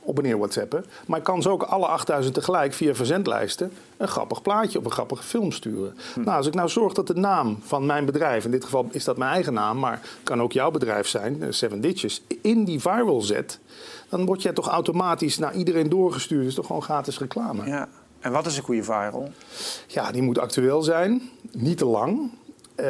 op 0.03 0.17
en 0.17 0.23
neer 0.23 0.37
WhatsAppen. 0.37 0.85
Maar 1.05 1.17
ik 1.17 1.23
kan 1.23 1.41
ze 1.41 1.49
ook 1.49 1.63
alle 1.63 1.85
8000 1.85 2.33
tegelijk 2.33 2.73
via 2.73 2.95
verzendlijsten 2.95 3.71
een 3.97 4.07
grappig 4.07 4.41
plaatje 4.41 4.79
of 4.79 4.85
een 4.85 4.91
grappige 4.91 5.23
film 5.23 5.51
sturen. 5.51 5.97
Nou, 6.15 6.37
als 6.37 6.47
ik 6.47 6.53
nou 6.53 6.69
zorg 6.69 6.93
dat 6.93 7.07
de 7.07 7.15
naam 7.15 7.57
van 7.63 7.85
mijn 7.85 8.05
bedrijf, 8.05 8.45
in 8.45 8.51
dit 8.51 8.63
geval 8.63 8.87
is 8.91 9.03
dat 9.03 9.17
mijn 9.17 9.31
eigen 9.31 9.53
naam, 9.53 9.79
maar 9.79 10.01
kan 10.23 10.41
ook 10.41 10.51
jouw 10.51 10.71
bedrijf 10.71 11.07
zijn, 11.07 11.41
eh, 11.41 11.47
Seven 11.51 11.81
Ditches, 11.81 12.23
in 12.41 12.63
die 12.63 12.79
viral 12.79 13.21
zet, 13.21 13.59
dan 14.09 14.25
word 14.25 14.41
jij 14.41 14.53
toch 14.53 14.67
automatisch 14.67 15.37
naar 15.37 15.55
iedereen 15.55 15.89
doorgestuurd. 15.89 16.39
Dat 16.41 16.49
is 16.49 16.55
toch 16.55 16.65
gewoon 16.65 16.83
gratis 16.83 17.19
reclame. 17.19 17.65
ja. 17.65 17.87
En 18.19 18.31
wat 18.31 18.45
is 18.45 18.57
een 18.57 18.63
goede 18.63 18.83
viral? 18.83 19.29
Ja, 19.87 20.11
die 20.11 20.21
moet 20.21 20.39
actueel 20.39 20.81
zijn, 20.81 21.21
niet 21.51 21.77
te 21.77 21.85
lang. 21.85 22.31
Eh, 22.75 22.85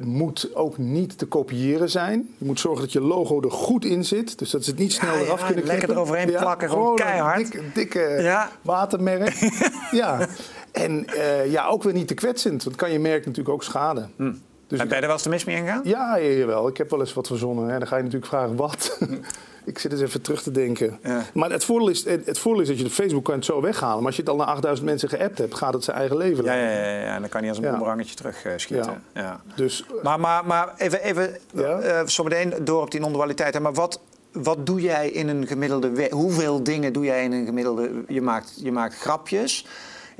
moet 0.00 0.50
ook 0.54 0.78
niet 0.78 1.18
te 1.18 1.26
kopiëren 1.26 1.90
zijn. 1.90 2.28
Je 2.38 2.44
moet 2.44 2.60
zorgen 2.60 2.80
dat 2.82 2.92
je 2.92 3.00
logo 3.00 3.42
er 3.42 3.50
goed 3.50 3.84
in 3.84 4.04
zit. 4.04 4.38
Dus 4.38 4.50
dat 4.50 4.64
ze 4.64 4.70
het 4.70 4.78
niet 4.78 4.92
snel 4.92 5.14
Ja, 5.14 5.20
eraf 5.20 5.40
ja, 5.40 5.46
kunnen 5.46 5.64
lekker 5.64 5.84
knippen. 5.84 5.94
eroverheen 5.96 6.40
plakken, 6.40 6.68
gewoon 6.68 6.96
keihard. 6.96 7.36
Dikke, 7.52 7.62
dikke 7.74 8.16
Ja. 8.22 8.50
watermerk. 8.62 9.50
ja. 9.90 10.26
En 10.72 11.06
eh, 11.06 11.50
ja, 11.50 11.66
ook 11.66 11.82
weer 11.82 11.92
niet 11.92 12.08
te 12.08 12.14
kwetsend. 12.14 12.64
Want 12.64 12.76
kan 12.76 12.92
je 12.92 12.98
merk 12.98 13.18
natuurlijk 13.26 13.48
ook 13.54 13.62
schaden. 13.64 14.10
Dus 14.16 14.78
en 14.78 14.84
ik- 14.84 14.88
ben 14.88 14.88
je 14.88 14.94
er 14.94 15.00
wel 15.00 15.10
eens 15.12 15.22
te 15.22 15.28
mis 15.28 15.44
mee 15.44 15.56
ingegaan? 15.56 15.80
ja, 15.84 16.20
jawel. 16.20 16.68
Ik 16.68 16.76
heb 16.76 16.90
wel 16.90 17.00
eens 17.00 17.14
wat 17.14 17.26
verzonnen. 17.26 17.68
Hè. 17.68 17.78
Dan 17.78 17.88
ga 17.88 17.96
je 17.96 18.02
natuurlijk 18.02 18.30
vragen 18.30 18.56
wat. 18.56 18.98
ik 19.68 19.78
zit 19.78 19.92
eens 19.92 20.00
even 20.00 20.22
terug 20.22 20.42
te 20.42 20.50
denken. 20.50 20.98
Ja. 21.02 21.24
Maar 21.34 21.50
het 21.50 21.64
voordeel, 21.64 21.88
is, 21.88 22.04
het 22.04 22.38
voordeel 22.38 22.62
is 22.62 22.68
dat 22.68 22.78
je 22.78 22.84
op 22.84 22.90
Facebook 22.90 23.24
kan 23.24 23.34
het 23.34 23.44
zo 23.44 23.60
weghalen. 23.60 23.96
Maar 23.96 24.06
als 24.06 24.16
je 24.16 24.20
het 24.22 24.30
al 24.30 24.36
naar 24.36 24.46
8000 24.46 24.86
mensen 24.88 25.08
geappt 25.08 25.38
hebt, 25.38 25.54
gaat 25.54 25.72
het 25.72 25.84
zijn 25.84 25.96
eigen 25.96 26.16
leven 26.16 26.44
Ja, 26.44 26.54
ja, 26.54 26.70
ja, 26.70 26.98
ja. 27.00 27.14
En 27.14 27.20
dan 27.20 27.28
kan 27.30 27.40
hij 27.40 27.48
als 27.48 27.58
een 27.58 27.64
Ja. 27.64 27.70
boemerangetje 27.70 28.14
terug 28.14 28.44
eh, 28.44 28.52
schieten. 28.56 29.02
Ja. 29.14 29.40
Dus 29.54 29.84
Maar, 30.02 30.20
maar, 30.20 30.46
maar 30.46 30.74
even, 30.76 31.02
even 31.02 31.36
eh, 31.54 32.00
zometeen 32.06 32.54
door 32.64 32.82
op 32.82 32.90
die 32.90 33.00
non-dualiteit. 33.00 33.60
Maar 33.60 33.74
wat, 33.74 34.00
wat 34.32 34.66
doe 34.66 34.80
jij 34.80 35.10
in 35.10 35.28
een 35.28 35.46
gemiddelde? 35.46 36.08
Hoeveel 36.10 36.62
dingen 36.62 36.92
doe 36.92 37.04
jij 37.04 37.24
in 37.24 37.32
een 37.32 37.46
gemiddelde... 37.46 37.90
Je 38.08 38.22
maakt, 38.22 38.54
je 38.62 38.72
maakt 38.72 38.94
grapjes. 38.94 39.66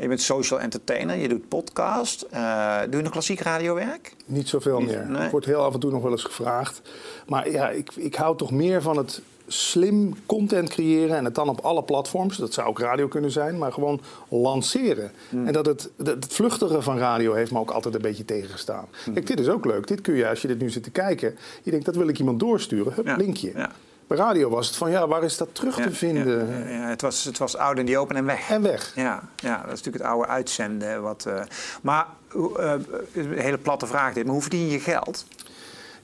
Je 0.00 0.08
bent 0.08 0.20
social 0.20 0.60
entertainer, 0.60 1.16
je 1.16 1.28
doet 1.28 1.48
podcast. 1.48 2.26
Uh, 2.34 2.78
doe 2.80 2.96
je 2.96 3.02
nog 3.02 3.12
klassiek 3.12 3.40
radiowerk? 3.40 4.12
Niet 4.26 4.48
zoveel 4.48 4.80
meer. 4.80 5.06
Nee. 5.08 5.24
Ik 5.24 5.30
word 5.30 5.44
heel 5.44 5.62
af 5.62 5.74
en 5.74 5.80
toe 5.80 5.90
nog 5.90 6.02
wel 6.02 6.10
eens 6.10 6.22
gevraagd. 6.24 6.82
Maar 7.26 7.50
ja, 7.50 7.68
ik, 7.70 7.90
ik 7.94 8.14
hou 8.14 8.36
toch 8.36 8.50
meer 8.50 8.82
van 8.82 8.96
het 8.96 9.20
slim 9.48 10.14
content 10.26 10.68
creëren 10.68 11.16
en 11.16 11.24
het 11.24 11.34
dan 11.34 11.48
op 11.48 11.60
alle 11.60 11.82
platforms, 11.82 12.36
dat 12.36 12.52
zou 12.52 12.68
ook 12.68 12.78
radio 12.78 13.08
kunnen 13.08 13.30
zijn, 13.30 13.58
maar 13.58 13.72
gewoon 13.72 14.00
lanceren. 14.28 15.10
Hmm. 15.28 15.46
En 15.46 15.52
dat 15.52 15.66
het, 15.66 15.90
het 16.04 16.26
vluchtige 16.28 16.82
van 16.82 16.98
radio 16.98 17.32
heeft 17.32 17.52
me 17.52 17.58
ook 17.58 17.70
altijd 17.70 17.94
een 17.94 18.00
beetje 18.00 18.24
tegengestaan. 18.24 18.86
Kijk, 19.14 19.26
dit 19.26 19.40
is 19.40 19.48
ook 19.48 19.64
leuk. 19.64 19.86
Dit 19.86 20.00
kun 20.00 20.14
je, 20.14 20.28
als 20.28 20.42
je 20.42 20.48
dit 20.48 20.60
nu 20.60 20.70
zit 20.70 20.82
te 20.82 20.90
kijken, 20.90 21.36
je 21.62 21.70
denkt 21.70 21.86
dat 21.86 21.96
wil 21.96 22.08
ik 22.08 22.18
iemand 22.18 22.40
doorsturen, 22.40 22.92
hup, 22.92 23.16
linkje. 23.16 23.52
Ja. 23.54 23.70
Bij 24.06 24.16
radio 24.16 24.50
was 24.50 24.66
het 24.66 24.76
van, 24.76 24.90
ja, 24.90 25.08
waar 25.08 25.24
is 25.24 25.36
dat 25.36 25.48
terug 25.52 25.74
te 25.74 25.92
vinden? 25.92 26.48
Ja, 26.48 26.68
ja, 26.68 26.88
het, 26.88 27.02
was, 27.02 27.24
het 27.24 27.38
was 27.38 27.56
oud 27.56 27.78
en 27.78 27.86
die 27.86 27.98
open 27.98 28.16
en 28.16 28.24
weg. 28.24 28.50
En 28.50 28.62
weg. 28.62 28.92
Ja, 28.94 29.22
ja 29.36 29.56
dat 29.56 29.72
is 29.72 29.82
natuurlijk 29.82 30.04
het 30.04 30.12
oude 30.12 30.28
uitzenden. 30.28 31.02
Wat, 31.02 31.24
uh, 31.28 31.40
maar, 31.82 32.06
uh, 32.36 32.72
een 33.14 33.38
hele 33.38 33.58
platte 33.58 33.86
vraag 33.86 34.12
dit, 34.12 34.24
maar 34.24 34.32
hoe 34.32 34.42
verdien 34.42 34.68
je 34.68 34.80
geld? 34.80 35.24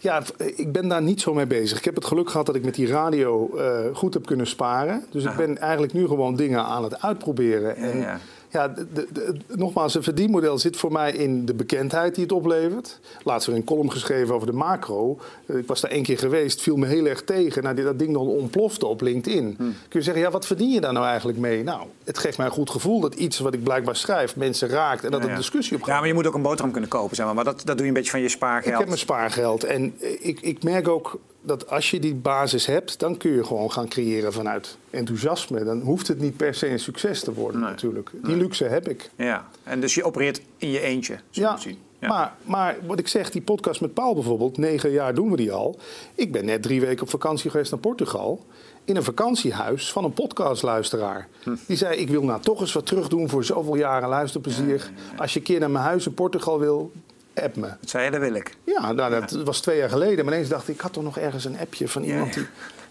Ja, 0.05 0.23
ik 0.57 0.73
ben 0.73 0.89
daar 0.89 1.03
niet 1.03 1.21
zo 1.21 1.35
mee 1.35 1.47
bezig. 1.47 1.79
Ik 1.79 1.85
heb 1.85 1.95
het 1.95 2.05
geluk 2.05 2.31
gehad 2.31 2.47
dat 2.47 2.55
ik 2.55 2.65
met 2.65 2.75
die 2.75 2.87
radio 2.87 3.51
uh, 3.55 3.79
goed 3.93 4.15
heb 4.15 4.27
kunnen 4.27 4.47
sparen. 4.47 5.05
Dus 5.11 5.25
ik 5.25 5.37
ben 5.37 5.59
eigenlijk 5.59 5.93
nu 5.93 6.07
gewoon 6.07 6.37
dingen 6.37 6.65
aan 6.65 6.85
het 6.85 7.03
uitproberen. 7.03 7.77
En 7.77 7.99
ja, 7.99 8.05
ja. 8.05 8.19
Ja, 8.55 8.69
de, 8.69 9.07
de, 9.13 9.35
nogmaals, 9.49 9.95
een 9.95 10.03
verdienmodel 10.03 10.59
zit 10.59 10.77
voor 10.77 10.93
mij 10.93 11.13
in 11.13 11.45
de 11.45 11.55
bekendheid 11.55 12.15
die 12.15 12.25
het 12.25 12.33
oplevert. 12.33 13.01
Laatst 13.23 13.47
weer 13.47 13.57
een 13.57 13.65
column 13.65 13.93
geschreven 13.93 14.35
over 14.35 14.47
de 14.47 14.53
macro. 14.53 15.19
Eh, 15.47 15.57
ik 15.57 15.67
was 15.67 15.81
daar 15.81 15.91
één 15.91 16.03
keer 16.03 16.19
geweest, 16.19 16.63
viel 16.63 16.77
me 16.77 16.87
heel 16.87 17.07
erg 17.07 17.25
tegen. 17.25 17.63
Nou, 17.63 17.83
dat 17.83 17.99
ding 17.99 18.13
dan 18.13 18.27
ontplofte 18.27 18.87
op 18.87 19.01
LinkedIn. 19.01 19.55
Hmm. 19.59 19.75
Kun 19.89 20.01
je 20.01 20.03
zeggen, 20.03 20.23
ja, 20.23 20.31
wat 20.31 20.47
verdien 20.47 20.71
je 20.71 20.81
daar 20.81 20.93
nou 20.93 21.07
eigenlijk 21.07 21.39
mee? 21.39 21.63
Nou, 21.63 21.87
het 22.05 22.19
geeft 22.19 22.37
mij 22.37 22.47
een 22.47 22.53
goed 22.53 22.71
gevoel 22.71 23.01
dat 23.01 23.15
iets 23.15 23.39
wat 23.39 23.55
ik 23.55 23.63
blijkbaar 23.63 23.97
schrijf 23.97 24.37
mensen 24.37 24.69
raakt 24.69 25.05
en 25.05 25.11
dat 25.11 25.23
ja, 25.23 25.29
een 25.29 25.37
discussie 25.37 25.77
op 25.77 25.83
gaat. 25.83 25.93
Ja, 25.93 25.99
maar 25.99 26.09
je 26.09 26.15
moet 26.15 26.27
ook 26.27 26.35
een 26.35 26.43
boterham 26.43 26.73
kunnen 26.73 26.91
kopen, 26.91 27.17
zeg 27.17 27.27
maar. 27.27 27.35
Maar 27.35 27.45
dat, 27.45 27.63
dat 27.65 27.77
doe 27.77 27.83
je 27.83 27.89
een 27.89 27.93
beetje 27.93 28.11
van 28.11 28.21
je 28.21 28.29
spaargeld. 28.29 28.73
Ik 28.73 28.79
heb 28.79 28.87
mijn 28.87 28.99
spaargeld 28.99 29.65
en 29.65 29.95
ik, 30.21 30.41
ik 30.41 30.63
merk 30.63 30.89
ook 30.89 31.19
dat 31.45 31.71
als 31.71 31.91
je 31.91 32.01
die 32.01 32.15
basis 32.15 32.67
hebt, 32.67 32.99
dan 32.99 33.17
kun 33.17 33.31
je 33.31 33.45
gewoon 33.45 33.73
gaan 33.73 33.89
creëren 33.89 34.33
vanuit 34.33 34.77
enthousiasme. 34.91 35.65
Dan 35.65 35.81
hoeft 35.81 36.09
het 36.09 36.21
niet 36.21 36.37
per 36.37 36.55
se 36.55 36.69
een 36.69 36.79
succes 36.79 37.21
te 37.21 37.33
worden 37.33 37.61
natuurlijk. 37.61 38.11
Die 38.23 38.37
luxe 38.37 38.65
heb 38.65 38.89
ik. 38.89 39.11
Ja, 39.17 39.49
en 39.63 39.81
dus 39.81 39.95
je 39.95 40.05
opereert 40.05 40.41
in 40.57 40.71
je 40.71 40.81
eentje, 40.81 41.19
ja. 41.31 41.57
zien. 41.57 41.79
Ja. 41.99 42.09
Maar, 42.09 42.35
maar 42.43 42.77
wat 42.87 42.99
ik 42.99 43.09
zeg, 43.09 43.31
die 43.31 43.43
podcast 43.43 43.81
met 43.81 43.95
Paul 43.95 44.15
bijvoorbeeld, 44.15 44.59
negen 44.59 44.91
jaar 44.91 45.15
doen 45.15 45.31
we 45.31 45.37
die 45.37 45.53
al. 45.53 45.79
Ik 46.15 46.33
ben 46.33 46.45
net 46.45 46.63
drie 46.63 46.81
weken 46.81 47.03
op 47.03 47.11
vakantie 47.11 47.51
geweest 47.51 47.71
naar 47.71 47.81
Portugal. 47.81 48.45
In 48.85 48.97
een 48.97 49.03
vakantiehuis 49.03 49.93
van 49.93 50.05
een 50.05 50.13
podcastluisteraar. 50.13 51.29
Hm. 51.43 51.55
Die 51.67 51.77
zei, 51.77 51.97
ik 51.97 52.09
wil 52.09 52.23
nou 52.23 52.41
toch 52.41 52.61
eens 52.61 52.73
wat 52.73 52.87
terug 52.87 53.09
doen 53.09 53.29
voor 53.29 53.45
zoveel 53.45 53.77
jaren 53.77 54.09
luisterplezier. 54.09 54.91
Als 55.17 55.33
je 55.33 55.39
een 55.39 55.45
keer 55.45 55.61
naar 55.61 55.71
mijn 55.71 55.85
huis 55.85 56.07
in 56.07 56.15
Portugal 56.15 56.59
wil, 56.59 56.93
app 57.35 57.57
me. 57.57 57.67
Dat 57.67 57.91
zei 57.91 58.05
je, 58.05 58.11
dat 58.11 58.21
wil 58.21 58.35
ik. 58.35 58.57
Ja, 58.65 58.93
nou, 58.93 59.11
dat 59.21 59.31
was 59.31 59.61
twee 59.61 59.79
jaar 59.79 59.89
geleden. 59.89 60.25
Maar 60.25 60.35
ineens 60.35 60.49
dacht 60.49 60.69
ik, 60.69 60.75
ik 60.75 60.81
had 60.81 60.93
toch 60.93 61.03
nog 61.03 61.19
ergens 61.19 61.45
een 61.45 61.59
appje 61.59 61.89
van 61.89 62.03
iemand 62.03 62.35
die... 62.35 62.47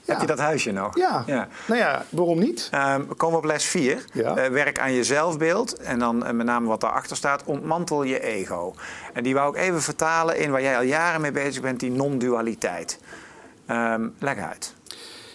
Heb 0.06 0.22
je 0.22 0.28
dat 0.28 0.40
huisje 0.40 0.72
nog? 0.72 0.98
Ja. 0.98 1.24
ja. 1.26 1.48
Nou 1.68 1.80
ja, 1.80 2.06
waarom 2.10 2.40
niet? 2.40 2.70
We 3.08 3.14
komen 3.18 3.38
op 3.38 3.44
les 3.44 3.66
4. 3.66 4.06
Uh, 4.14 4.34
werk 4.34 4.80
aan 4.80 4.94
je 4.94 5.04
zelfbeeld. 5.04 5.74
En 5.74 6.00
dan 6.00 6.24
uh, 6.24 6.30
met 6.32 6.46
name 6.46 6.68
wat 6.68 6.82
daarachter 6.82 7.18
staat, 7.18 7.44
ontmantel 7.46 8.04
je 8.04 8.20
ego. 8.20 8.74
En 9.14 9.24
die 9.24 9.34
wou 9.34 9.56
ik 9.56 9.62
even 9.62 9.82
vertalen 9.82 10.38
in 10.38 10.52
waar 10.52 10.62
jij 10.62 10.78
al 10.78 10.84
jaren 10.84 11.22
mee 11.22 11.32
bezig 11.32 11.62
bent, 11.62 11.80
die 11.80 11.92
non-dualiteit. 11.92 13.00
Um, 13.70 14.14
leg 14.20 14.38
uit. 14.38 14.74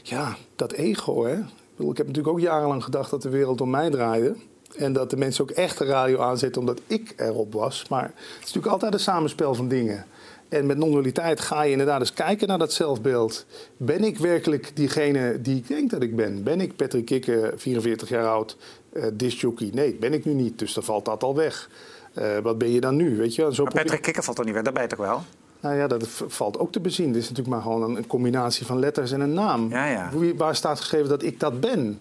Ja, 0.02 0.36
dat 0.56 0.72
ego, 0.72 1.24
hè. 1.24 1.34
Ik, 1.76 1.90
ik 1.90 1.96
heb 1.96 2.06
natuurlijk 2.06 2.28
ook 2.28 2.40
jarenlang 2.40 2.84
gedacht 2.84 3.10
dat 3.10 3.22
de 3.22 3.28
wereld 3.28 3.60
om 3.60 3.70
mij 3.70 3.90
draaide. 3.90 4.36
En 4.76 4.92
dat 4.92 5.10
de 5.10 5.16
mensen 5.16 5.42
ook 5.42 5.50
echt 5.50 5.78
de 5.78 5.84
radio 5.84 6.20
aanzetten 6.20 6.60
omdat 6.60 6.80
ik 6.86 7.14
erop 7.16 7.52
was. 7.52 7.88
Maar 7.88 8.02
het 8.02 8.38
is 8.38 8.38
natuurlijk 8.38 8.72
altijd 8.72 8.94
een 8.94 9.00
samenspel 9.00 9.54
van 9.54 9.68
dingen. 9.68 10.06
En 10.48 10.66
met 10.66 10.76
non-dualiteit 10.76 11.40
ga 11.40 11.62
je 11.62 11.70
inderdaad 11.70 12.00
eens 12.00 12.12
kijken 12.12 12.48
naar 12.48 12.58
dat 12.58 12.72
zelfbeeld. 12.72 13.46
Ben 13.76 14.04
ik 14.04 14.18
werkelijk 14.18 14.70
diegene 14.74 15.40
die 15.40 15.56
ik 15.56 15.68
denk 15.68 15.90
dat 15.90 16.02
ik 16.02 16.16
ben? 16.16 16.42
Ben 16.42 16.60
ik 16.60 16.76
Patrick 16.76 17.04
Kikker, 17.04 17.52
44 17.56 18.08
jaar 18.08 18.26
oud, 18.26 18.56
uh, 18.92 19.04
discjockey? 19.12 19.70
Nee, 19.72 19.94
ben 19.94 20.12
ik 20.12 20.24
nu 20.24 20.32
niet. 20.32 20.58
Dus 20.58 20.72
dan 20.72 20.82
valt 20.82 21.04
dat 21.04 21.22
al 21.22 21.34
weg. 21.34 21.70
Uh, 22.18 22.38
wat 22.38 22.58
ben 22.58 22.70
je 22.70 22.80
dan 22.80 22.96
nu? 22.96 23.16
Weet 23.16 23.34
je? 23.34 23.54
Zo 23.54 23.62
maar 23.64 23.72
Patrick 23.72 24.02
Kikker 24.02 24.22
valt 24.22 24.36
toch 24.36 24.44
niet 24.44 24.54
weg? 24.54 24.64
Dat 24.64 24.74
ben 24.74 24.82
je 24.82 24.88
toch 24.88 24.98
wel? 24.98 25.22
Nou 25.60 25.76
ja, 25.76 25.86
dat 25.86 26.06
valt 26.26 26.58
ook 26.58 26.72
te 26.72 26.80
bezien. 26.80 27.06
Het 27.06 27.16
is 27.16 27.28
natuurlijk 27.28 27.48
maar 27.48 27.62
gewoon 27.62 27.96
een, 27.96 28.06
combinatie 28.06 28.66
van 28.66 28.78
letters 28.78 29.12
en 29.12 29.20
een 29.20 29.32
naam. 29.32 29.70
Ja, 29.70 29.86
ja. 29.86 30.10
Waar 30.36 30.56
staat 30.56 30.78
geschreven 30.78 31.08
dat 31.08 31.22
ik 31.22 31.40
dat 31.40 31.60
ben? 31.60 32.00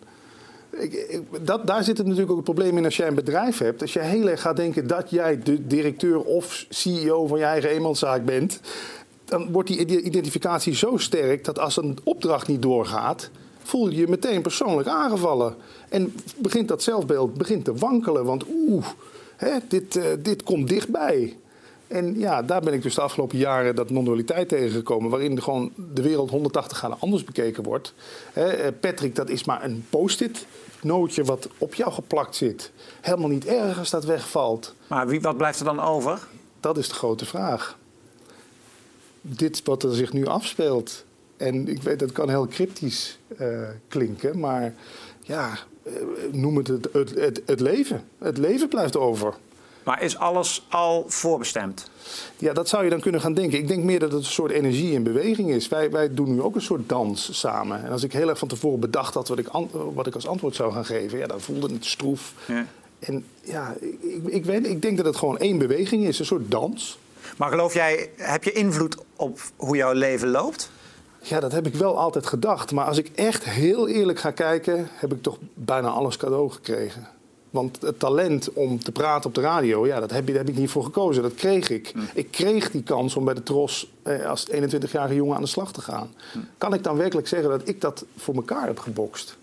Dat, 1.42 1.68
daar 1.68 1.84
zit 1.84 1.98
het 1.98 2.08
natuurlijk 2.08 2.32
ook 2.32 2.46
het 2.46 2.56
probleem 2.56 2.78
in 2.78 2.86
als 2.86 2.98
jij 2.98 3.08
een 3.08 3.16
bedrijf 3.16 3.58
hebt. 3.58 3.82
Als 3.82 3.94
je 3.94 4.00
heel 4.00 4.30
erg 4.30 4.42
gaat 4.42 4.56
denken 4.56 4.88
dat 4.88 5.10
jij 5.10 5.40
de 5.40 5.68
directeur 5.68 6.22
of 6.22 6.66
CEO 6.70 7.28
van 7.28 7.40
je 7.40 7.46
eigen 7.46 7.70
eenmanszaak 7.70 8.26
bent, 8.26 8.60
dan 9.26 9.52
wordt 9.52 9.68
die 9.68 10.02
identificatie 10.02 10.76
zo 10.76 10.98
sterk 10.98 11.46
dat 11.46 11.60
als 11.60 11.78
een 11.78 11.98
opdracht 12.04 12.48
niet 12.48 12.62
doorgaat, 12.62 13.30
voel 13.64 13.90
je 13.90 13.96
je 13.96 14.08
meteen 14.08 14.42
persoonlijk 14.42 14.88
aangevallen. 14.88 15.56
En 15.90 16.14
begint 16.38 16.68
dat 16.68 16.84
zelfbeeld 16.84 17.34
begint 17.34 17.66
te 17.66 17.74
wankelen, 17.74 18.26
want 18.26 18.46
oeh, 18.50 18.86
dit, 19.68 19.96
uh, 19.96 20.04
dit 20.20 20.44
komt 20.44 20.68
dichtbij. 20.70 21.36
En 21.88 22.20
ja, 22.20 22.42
daar 22.42 22.62
ben 22.62 22.74
ik 22.74 22.82
dus 22.82 22.96
de 22.96 23.02
afgelopen 23.02 23.38
jaren 23.38 23.76
dat 23.76 23.90
non-dualiteit 23.90 24.50
tegengekomen, 24.50 25.10
waarin 25.10 25.42
gewoon 25.42 25.72
de 25.94 26.02
wereld 26.02 26.30
180 26.30 26.78
graden 26.78 26.98
anders 27.00 27.24
bekeken 27.24 27.64
wordt. 27.64 27.94
Eh, 28.34 28.46
Patrick, 28.80 29.16
dat 29.16 29.30
is 29.30 29.44
maar 29.44 29.64
een 29.64 29.86
post-it 29.90 30.46
nootje 30.84 31.24
wat 31.24 31.50
op 31.58 31.74
jou 31.74 31.92
geplakt 31.92 32.36
zit. 32.36 32.72
Helemaal 33.02 33.30
niet 33.30 33.46
erg 33.46 33.80
als 33.80 33.90
dat 33.90 34.06
wegvalt. 34.06 34.76
Maar 34.88 35.08
wie, 35.08 35.22
wat 35.22 35.38
blijft 35.38 35.60
er 35.60 35.66
dan 35.66 35.80
over? 35.80 36.28
Dat 36.60 36.78
is 36.78 36.88
de 36.88 36.94
grote 36.94 37.26
vraag. 37.26 37.78
Dit 39.22 39.64
wat 39.64 39.84
er 39.84 39.96
zich 39.96 40.14
nu 40.14 40.26
afspeelt. 40.26 41.06
En 41.38 41.68
ik 41.68 41.82
weet, 41.82 42.00
dat 42.00 42.12
kan 42.12 42.30
heel 42.30 42.48
cryptisch 42.48 43.18
uh, 43.40 43.70
klinken, 43.88 44.40
maar 44.40 44.74
ja, 45.22 45.58
uh, 45.84 45.94
noem 46.32 46.58
het 46.58 46.68
het, 46.68 46.90
het 46.94 47.42
het 47.46 47.60
leven. 47.60 48.04
Het 48.18 48.38
leven 48.38 48.68
blijft 48.68 48.98
over. 48.98 49.34
Maar 49.88 50.02
is 50.02 50.18
alles 50.18 50.66
al 50.70 51.06
voorbestemd? 51.08 51.90
Ja, 52.38 52.54
dat 52.54 52.70
zou 52.70 52.84
je 52.84 52.90
dan 52.90 53.00
kunnen 53.00 53.22
gaan 53.22 53.34
denken. 53.34 53.60
Ik 53.60 53.68
denk 53.68 53.84
meer 53.84 54.00
dat 54.00 54.12
het 54.12 54.20
een 54.20 54.26
soort 54.26 54.52
energie 54.52 54.92
in 54.92 55.04
beweging 55.04 55.50
is. 55.50 55.68
Wij, 55.68 55.92
wij 55.92 56.14
doen 56.14 56.34
nu 56.34 56.42
ook 56.42 56.56
een 56.56 56.62
soort 56.62 56.90
dans 56.90 57.40
samen. 57.40 57.84
En 57.84 57.92
als 57.92 58.04
ik 58.04 58.14
heel 58.14 58.30
erg 58.30 58.38
van 58.38 58.48
tevoren 58.48 58.80
bedacht 58.80 59.14
had 59.14 59.28
wat 59.28 59.40
ik, 59.40 59.48
wat 59.94 60.08
ik 60.08 60.14
als 60.14 60.28
antwoord 60.28 60.56
zou 60.56 60.74
gaan 60.74 60.86
geven, 60.86 61.18
ja, 61.18 61.28
dan 61.28 61.42
voelde 61.42 61.74
het 61.74 61.86
stroef. 61.86 62.34
Ja. 62.48 62.66
En 63.00 63.26
ja, 63.42 63.76
ik, 63.80 64.24
ik, 64.26 64.46
weet, 64.46 64.68
ik 64.68 64.82
denk 64.82 64.98
dat 64.98 65.06
het 65.06 65.16
gewoon 65.16 65.38
één 65.38 65.58
beweging 65.58 66.06
is, 66.06 66.20
een 66.20 66.26
soort 66.26 66.52
dans. 66.52 67.00
Maar 67.38 67.50
geloof 67.50 67.74
jij, 67.74 68.10
heb 68.16 68.44
je 68.44 68.52
invloed 68.52 68.98
op 69.16 69.40
hoe 69.56 69.76
jouw 69.76 69.94
leven 69.94 70.30
loopt? 70.30 70.72
Ja, 71.22 71.40
dat 71.40 71.52
heb 71.52 71.68
ik 71.68 71.76
wel 71.76 72.00
altijd 72.00 72.28
gedacht. 72.28 72.72
Maar 72.72 72.86
als 72.86 72.98
ik 72.98 73.12
echt 73.16 73.44
heel 73.44 73.88
eerlijk 73.88 74.20
ga 74.20 74.32
kijken, 74.32 74.88
heb 74.92 75.14
ik 75.14 75.22
toch 75.22 75.38
bijna 75.54 75.88
alles 75.88 76.18
cadeau 76.18 76.50
gekregen. 76.52 77.08
Want 77.58 77.82
het 77.82 78.00
talent 78.00 78.54
om 78.54 78.80
te 78.80 78.92
praten 78.92 79.30
op 79.30 79.36
de 79.36 79.42
radio, 79.42 79.88
ja, 79.88 80.00
dat 80.00 80.12
heb, 80.12 80.28
daar 80.28 80.36
heb 80.36 80.50
ik 80.50 80.58
niet 80.58 80.70
voor 80.70 80.84
gekozen. 80.84 81.24
Dat 81.24 81.36
kreeg 81.36 81.70
ik. 81.70 81.92
Hm. 81.94 82.00
Ik 82.14 82.32
kreeg 82.32 82.72
die 82.72 82.84
kans 82.84 83.16
om 83.16 83.26
bij 83.26 83.34
de 83.34 83.44
Tros 83.44 83.92
eh, 84.04 84.26
als 84.26 84.48
21-jarige 84.52 85.16
jongen 85.16 85.36
aan 85.36 85.42
de 85.42 85.48
slag 85.48 85.72
te 85.72 85.82
gaan. 85.82 86.14
Hm. 86.32 86.40
Kan 86.58 86.74
ik 86.74 86.84
dan 86.84 86.98
werkelijk 86.98 87.28
zeggen 87.28 87.50
dat 87.50 87.68
ik 87.68 87.82
dat 87.82 88.06
voor 88.18 88.36
elkaar 88.36 88.68
heb 88.68 88.80
gebokst? 88.80 89.38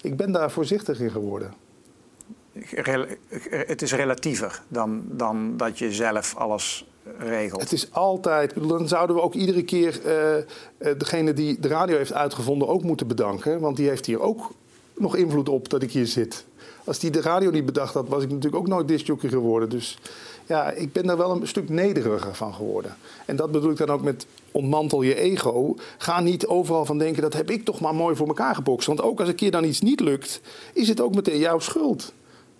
Ik 0.00 0.16
ben 0.16 0.32
daar 0.32 0.50
voorzichtig 0.50 1.00
in 1.00 1.10
geworden. 1.10 1.54
het 3.50 3.82
is 3.82 3.92
relatiever 3.92 4.62
dan, 4.68 5.02
dan 5.06 5.56
dat 5.56 5.78
je 5.78 5.92
zelf 5.92 6.36
alles 6.36 6.86
regelt. 7.18 7.60
Het 7.60 7.72
is 7.72 7.92
altijd. 7.92 8.54
Dan 8.68 8.88
zouden 8.88 9.16
we 9.16 9.22
ook 9.22 9.34
iedere 9.34 9.62
keer 9.62 10.00
uh, 10.06 10.88
degene 10.98 11.32
die 11.32 11.60
de 11.60 11.68
radio 11.68 11.96
heeft 11.96 12.12
uitgevonden 12.12 12.68
ook 12.68 12.82
moeten 12.82 13.06
bedanken. 13.06 13.60
Want 13.60 13.76
die 13.76 13.88
heeft 13.88 14.06
hier 14.06 14.20
ook 14.20 14.52
nog 14.96 15.16
invloed 15.16 15.48
op 15.48 15.68
dat 15.68 15.82
ik 15.82 15.92
hier 15.92 16.06
zit. 16.06 16.44
Als 16.84 16.98
die 16.98 17.10
de 17.10 17.20
radio 17.20 17.50
niet 17.50 17.66
bedacht 17.66 17.94
had, 17.94 18.08
was 18.08 18.22
ik 18.22 18.28
natuurlijk 18.28 18.56
ook 18.56 18.68
nooit 18.68 18.88
discjockey 18.88 19.28
geworden. 19.28 19.68
Dus 19.68 19.98
ja, 20.46 20.70
ik 20.70 20.92
ben 20.92 21.06
daar 21.06 21.16
wel 21.16 21.30
een 21.30 21.48
stuk 21.48 21.68
nederiger 21.68 22.34
van 22.34 22.54
geworden. 22.54 22.96
En 23.26 23.36
dat 23.36 23.50
bedoel 23.50 23.70
ik 23.70 23.76
dan 23.76 23.88
ook 23.88 24.02
met 24.02 24.26
ontmantel 24.50 25.02
je 25.02 25.14
ego. 25.14 25.76
Ga 25.98 26.20
niet 26.20 26.46
overal 26.46 26.84
van 26.84 26.98
denken, 26.98 27.22
dat 27.22 27.32
heb 27.32 27.50
ik 27.50 27.64
toch 27.64 27.80
maar 27.80 27.94
mooi 27.94 28.16
voor 28.16 28.26
elkaar 28.26 28.54
gebokst. 28.54 28.86
Want 28.86 29.02
ook 29.02 29.20
als 29.20 29.28
een 29.28 29.34
keer 29.34 29.50
dan 29.50 29.64
iets 29.64 29.80
niet 29.80 30.00
lukt, 30.00 30.40
is 30.72 30.88
het 30.88 31.00
ook 31.00 31.14
meteen 31.14 31.38
jouw 31.38 31.58
schuld. 31.58 32.12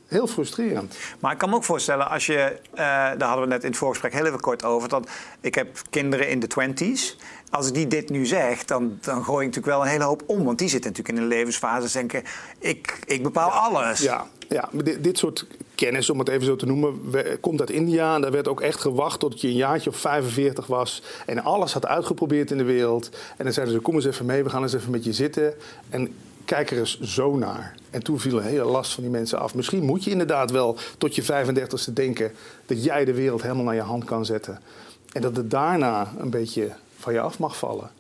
Heel 0.06 0.26
frustrerend. 0.26 0.96
Maar 1.20 1.32
ik 1.32 1.38
kan 1.38 1.50
me 1.50 1.56
ook 1.56 1.64
voorstellen, 1.64 2.10
als 2.10 2.26
je, 2.26 2.58
uh, 2.72 2.78
daar 2.78 3.22
hadden 3.22 3.40
we 3.40 3.52
net 3.52 3.62
in 3.62 3.68
het 3.68 3.78
voorgesprek 3.78 4.12
heel 4.12 4.26
even 4.26 4.40
kort 4.40 4.64
over, 4.64 4.88
dat 4.88 5.08
ik 5.40 5.54
heb 5.54 5.82
kinderen 5.90 6.28
in 6.28 6.40
de 6.40 6.46
twenties. 6.46 7.16
Als 7.52 7.73
die 7.73 7.87
dit 7.87 8.11
nu 8.11 8.26
zeg, 8.26 8.64
dan, 8.64 8.99
dan 9.00 9.25
gooi 9.25 9.47
ik 9.47 9.54
natuurlijk 9.54 9.76
wel 9.76 9.82
een 9.82 9.90
hele 9.90 10.04
hoop 10.04 10.23
om. 10.26 10.44
Want 10.44 10.59
die 10.59 10.68
zitten 10.68 10.90
natuurlijk 10.90 11.18
in 11.18 11.25
een 11.25 11.37
levensfase 11.37 11.99
en 11.99 12.06
denken, 12.06 12.30
ik, 12.59 12.99
ik 13.06 13.23
bepaal 13.23 13.50
alles. 13.50 14.00
Ja, 14.00 14.26
ja, 14.49 14.68
dit, 14.73 15.04
dit 15.04 15.18
soort 15.18 15.47
kennis, 15.75 16.11
om 16.11 16.18
het 16.18 16.28
even 16.28 16.44
zo 16.44 16.56
te 16.56 16.66
noemen, 16.66 17.00
komt 17.40 17.61
uit 17.61 17.71
India. 17.71 18.14
En 18.14 18.21
daar 18.21 18.30
werd 18.30 18.49
ook 18.49 18.61
echt 18.61 18.80
gewacht 18.80 19.21
tot 19.21 19.40
je 19.40 19.49
een 19.49 19.54
jaartje 19.54 19.90
of 19.90 19.97
45 19.97 20.66
was. 20.66 21.02
En 21.26 21.42
alles 21.42 21.73
had 21.73 21.87
uitgeprobeerd 21.87 22.50
in 22.50 22.59
de 22.59 22.64
wereld. 22.64 23.11
En 23.37 23.44
dan 23.44 23.52
zeiden 23.52 23.75
ze, 23.75 23.80
kom 23.80 23.94
eens 23.94 24.04
even 24.04 24.26
mee, 24.26 24.42
we 24.42 24.50
gaan 24.50 24.62
eens 24.62 24.75
even 24.75 24.90
met 24.90 25.04
je 25.04 25.12
zitten. 25.12 25.54
En 25.88 26.14
kijk 26.44 26.71
er 26.71 26.78
eens 26.78 27.00
zo 27.00 27.37
naar. 27.37 27.75
En 27.90 28.02
toen 28.02 28.21
viel 28.21 28.38
een 28.38 28.44
hele 28.44 28.64
last 28.64 28.92
van 28.92 29.02
die 29.02 29.12
mensen 29.12 29.38
af. 29.38 29.54
Misschien 29.54 29.85
moet 29.85 30.04
je 30.04 30.11
inderdaad 30.11 30.50
wel 30.50 30.76
tot 30.99 31.14
je 31.14 31.23
35ste 31.23 31.92
denken 31.92 32.32
dat 32.66 32.85
jij 32.85 33.04
de 33.04 33.14
wereld 33.14 33.42
helemaal 33.42 33.64
naar 33.64 33.75
je 33.75 33.80
hand 33.80 34.04
kan 34.04 34.25
zetten. 34.25 34.61
En 35.12 35.23
dat 35.23 35.37
het 35.37 35.50
daarna 35.50 36.12
een 36.18 36.30
beetje 36.30 36.73
van 37.02 37.12
je 37.12 37.21
af 37.21 37.38
mag 37.38 37.56
vallen. 37.56 37.90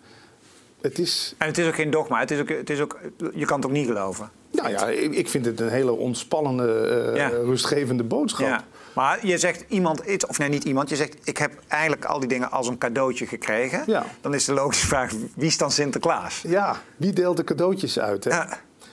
Het 0.80 0.98
is, 0.98 1.34
En 1.38 1.46
het 1.46 1.58
is 1.58 1.66
ook 1.66 1.74
geen 1.74 1.90
dogma. 1.90 2.18
Het 2.20 2.30
is 2.30 2.40
ook, 2.40 2.48
het 2.48 2.70
is 2.70 2.80
ook, 2.80 2.98
je 3.34 3.44
kan 3.44 3.56
het 3.56 3.66
ook 3.66 3.72
niet 3.72 3.86
geloven. 3.86 4.30
nou 4.50 4.70
ja, 4.70 4.86
ik 4.88 5.28
vind 5.28 5.44
het 5.46 5.60
een 5.60 5.68
hele 5.68 5.92
ontspannende, 5.92 6.72
eh, 7.12 7.16
Ja. 7.16 7.28
rustgevende 7.28 8.02
boodschap. 8.04 8.46
Ja. 8.46 8.64
Maar 8.94 9.26
je 9.26 9.38
zegt 9.38 9.64
iemand, 9.68 10.00
iets- 10.00 10.26
of 10.26 10.38
nee, 10.38 10.48
niet 10.48 10.64
iemand. 10.64 10.88
Je 10.88 10.96
zegt, 10.96 11.16
ik 11.24 11.36
heb 11.38 11.52
eigenlijk 11.68 12.04
al 12.04 12.18
die 12.20 12.28
dingen 12.28 12.50
als 12.50 12.68
een 12.68 12.78
cadeautje 12.78 13.26
gekregen. 13.26 13.82
Ja. 13.86 14.04
Dan 14.20 14.34
is 14.34 14.44
de 14.44 14.52
logische 14.52 14.86
vraag, 14.86 15.12
wie 15.34 15.46
is 15.46 15.58
dan 15.58 15.70
Sinterklaas? 15.70 16.42
Ja, 16.46 16.76
wie 16.96 17.12
deelt 17.12 17.36
de 17.36 17.44
cadeautjes 17.44 17.98
uit? 17.98 18.24
Hè? 18.24 18.38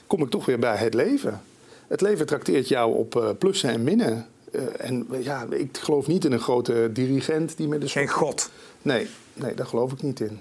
Kom 0.06 0.22
ik 0.22 0.30
toch 0.30 0.46
weer 0.46 0.58
bij 0.58 0.76
het 0.76 0.94
leven. 0.94 1.42
Het 1.88 2.00
leven 2.00 2.26
trakteert 2.26 2.68
jou 2.68 2.94
op 2.94 3.16
eh, 3.16 3.28
plussen 3.38 3.70
en 3.70 3.84
minnen. 3.84 4.26
Eh, 4.50 4.62
en 4.78 5.06
ja, 5.20 5.46
ik 5.50 5.78
geloof 5.78 6.06
niet 6.06 6.24
in 6.24 6.32
een 6.32 6.40
grote 6.40 6.90
dirigent 6.92 7.56
die 7.56 7.68
met 7.68 7.80
de 7.80 7.88
Geen 7.88 8.08
god. 8.08 8.50
Nee, 8.82 9.06
nee, 9.34 9.54
daar 9.54 9.66
geloof 9.66 9.92
ik 9.92 10.02
niet 10.02 10.20
in. 10.20 10.40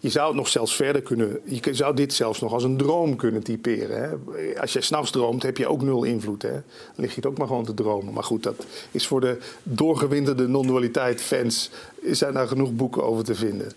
Je 0.00 0.08
zou 0.08 0.26
het 0.26 0.36
nog 0.36 0.48
zelfs 0.48 0.76
verder 0.76 1.02
kunnen. 1.02 1.40
Je 1.44 1.74
zou 1.74 1.94
dit 1.94 2.14
zelfs 2.14 2.40
nog 2.40 2.52
als 2.52 2.64
een 2.64 2.76
droom 2.76 3.16
kunnen 3.16 3.42
typeren. 3.42 4.02
Hè? 4.02 4.60
Als 4.60 4.72
je 4.72 4.80
s'nachts 4.80 5.10
droomt, 5.10 5.42
heb 5.42 5.56
je 5.56 5.68
ook 5.68 5.82
nul 5.82 6.04
invloed. 6.04 6.42
Hè? 6.42 6.52
Dan 6.52 6.62
lig 6.94 7.10
je 7.10 7.16
het 7.16 7.26
ook 7.26 7.38
maar 7.38 7.46
gewoon 7.46 7.64
te 7.64 7.74
dromen. 7.74 8.14
Maar 8.14 8.24
goed, 8.24 8.42
dat 8.42 8.66
is 8.90 9.06
voor 9.06 9.20
de 9.20 9.38
doorgewinterde 9.62 10.48
non-dualiteit-fans. 10.48 11.70
zijn 12.02 12.34
daar 12.34 12.48
genoeg 12.48 12.72
boeken 12.72 13.04
over 13.04 13.24
te 13.24 13.34
vinden. 13.34 13.72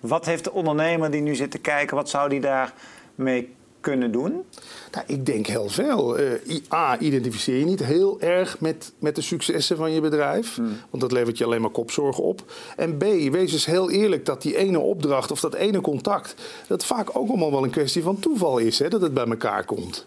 Wat 0.00 0.24
heeft 0.24 0.44
de 0.44 0.52
ondernemer 0.52 1.10
die 1.10 1.20
nu 1.20 1.34
zit 1.34 1.50
te 1.50 1.58
kijken, 1.58 1.96
wat 1.96 2.08
zou 2.08 2.28
die 2.28 2.40
daarmee 2.40 3.54
kunnen 3.86 4.12
doen? 4.12 4.44
Nou, 4.92 5.04
ik 5.06 5.26
denk 5.26 5.46
heel 5.46 5.68
veel. 5.68 6.18
Eh, 6.18 6.60
A, 6.72 6.98
identificeer 6.98 7.58
je 7.58 7.64
niet 7.64 7.84
heel 7.84 8.20
erg 8.20 8.60
met, 8.60 8.92
met 8.98 9.14
de 9.14 9.20
successen 9.20 9.76
van 9.76 9.92
je 9.92 10.00
bedrijf. 10.00 10.56
Want 10.90 11.02
dat 11.02 11.12
levert 11.12 11.38
je 11.38 11.44
alleen 11.44 11.60
maar 11.60 11.70
kopzorgen 11.70 12.24
op. 12.24 12.42
En 12.76 12.96
B, 12.96 13.02
wees 13.30 13.52
eens 13.52 13.66
heel 13.66 13.90
eerlijk 13.90 14.26
dat 14.26 14.42
die 14.42 14.56
ene 14.56 14.78
opdracht 14.78 15.30
of 15.30 15.40
dat 15.40 15.54
ene 15.54 15.80
contact... 15.80 16.34
dat 16.68 16.84
vaak 16.84 17.08
ook 17.16 17.28
allemaal 17.28 17.50
wel 17.50 17.64
een 17.64 17.70
kwestie 17.70 18.02
van 18.02 18.18
toeval 18.18 18.58
is, 18.58 18.78
hè, 18.78 18.88
dat 18.88 19.00
het 19.00 19.14
bij 19.14 19.26
elkaar 19.26 19.64
komt. 19.64 20.06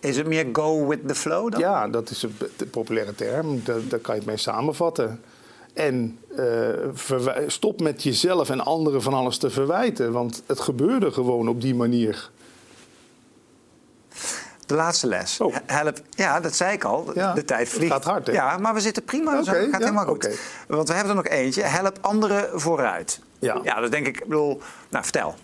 Is 0.00 0.16
het 0.16 0.26
meer 0.26 0.46
go 0.52 0.86
with 0.86 1.08
the 1.08 1.14
flow 1.14 1.50
dan? 1.50 1.60
Ja, 1.60 1.88
dat 1.88 2.10
is 2.10 2.22
een 2.22 2.36
populaire 2.70 3.14
term. 3.14 3.60
Daar, 3.64 3.80
daar 3.88 4.00
kan 4.00 4.14
je 4.14 4.20
het 4.20 4.28
mee 4.28 4.36
samenvatten. 4.36 5.20
En 5.74 6.18
eh, 6.36 6.46
stop 7.46 7.80
met 7.80 8.02
jezelf 8.02 8.50
en 8.50 8.60
anderen 8.60 9.02
van 9.02 9.14
alles 9.14 9.38
te 9.38 9.50
verwijten. 9.50 10.12
Want 10.12 10.42
het 10.46 10.60
gebeurde 10.60 11.10
gewoon 11.10 11.48
op 11.48 11.60
die 11.60 11.74
manier. 11.74 12.30
De 14.66 14.74
laatste 14.74 15.06
les. 15.06 15.40
Oh. 15.40 15.54
Help. 15.66 16.00
Ja, 16.10 16.40
dat 16.40 16.54
zei 16.54 16.72
ik 16.72 16.84
al. 16.84 17.10
Ja, 17.14 17.32
de 17.32 17.44
tijd 17.44 17.60
het 17.60 17.76
vliegt. 17.76 17.92
gaat 17.92 18.04
hard, 18.04 18.26
hè? 18.26 18.32
Ja, 18.32 18.58
maar 18.58 18.74
we 18.74 18.80
zitten 18.80 19.04
prima. 19.04 19.42
zo. 19.42 19.52
Het 19.52 19.62
gaat 19.62 19.70
ja, 19.70 19.78
helemaal 19.78 20.06
goed. 20.06 20.38
Want 20.68 20.88
we 20.88 20.94
hebben 20.94 21.10
er 21.10 21.22
nog 21.22 21.32
eentje. 21.32 21.62
Help 21.62 21.98
anderen 22.00 22.60
vooruit. 22.60 23.20
Ja. 23.38 23.60
Ja, 23.62 23.80
dat 23.80 23.90
denk 23.90 24.06
ik. 24.06 24.16
Ik 24.16 24.24
bedoel, 24.24 24.60
nou, 24.88 25.04
vertel. 25.04 25.34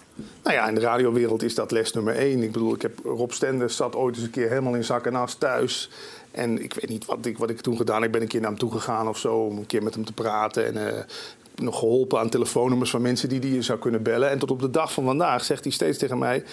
Nou 0.43 0.57
ja, 0.57 0.69
in 0.69 0.75
de 0.75 0.81
radiowereld 0.81 1.43
is 1.43 1.55
dat 1.55 1.71
les 1.71 1.93
nummer 1.93 2.17
één. 2.17 2.43
Ik 2.43 2.53
bedoel, 2.53 2.75
ik 2.75 2.83
heb 2.83 2.99
Rob 3.05 3.31
Stenders 3.31 3.77
zat 3.77 3.97
ooit 3.97 4.15
eens 4.15 4.25
een 4.25 4.31
keer 4.31 4.49
helemaal 4.49 4.75
in 4.75 4.85
zak 4.85 5.07
en 5.07 5.15
as 5.15 5.35
thuis. 5.35 5.91
En 6.31 6.63
ik 6.63 6.75
weet 6.75 6.89
niet 6.89 7.05
wat 7.05 7.27
ik, 7.27 7.39
wat 7.39 7.51
ik 7.51 7.61
toen 7.61 7.77
gedaan 7.77 7.97
heb. 7.97 8.05
Ik 8.05 8.13
ben 8.13 8.23
een 8.23 8.29
keer 8.29 8.41
naar 8.41 8.51
hem 8.51 8.59
toe 8.59 8.73
gegaan 8.73 9.09
of 9.09 9.19
zo 9.19 9.35
om 9.37 9.59
een 9.59 9.67
keer 9.67 9.83
met 9.83 9.95
hem 9.95 10.05
te 10.05 10.13
praten. 10.13 10.67
En 10.67 10.97
eh, 10.97 11.03
nog 11.63 11.79
geholpen 11.79 12.19
aan 12.19 12.29
telefoonnummers 12.29 12.91
van 12.91 13.03
mensen 13.03 13.29
die 13.29 13.41
die 13.41 13.55
je 13.55 13.63
zou 13.63 13.79
kunnen 13.79 14.03
bellen. 14.03 14.31
En 14.31 14.39
tot 14.39 14.51
op 14.51 14.61
de 14.61 14.71
dag 14.71 14.93
van 14.93 15.05
vandaag 15.05 15.45
zegt 15.45 15.65
hij 15.65 15.73
steeds 15.73 15.99
tegen 15.99 16.19
mij... 16.19 16.45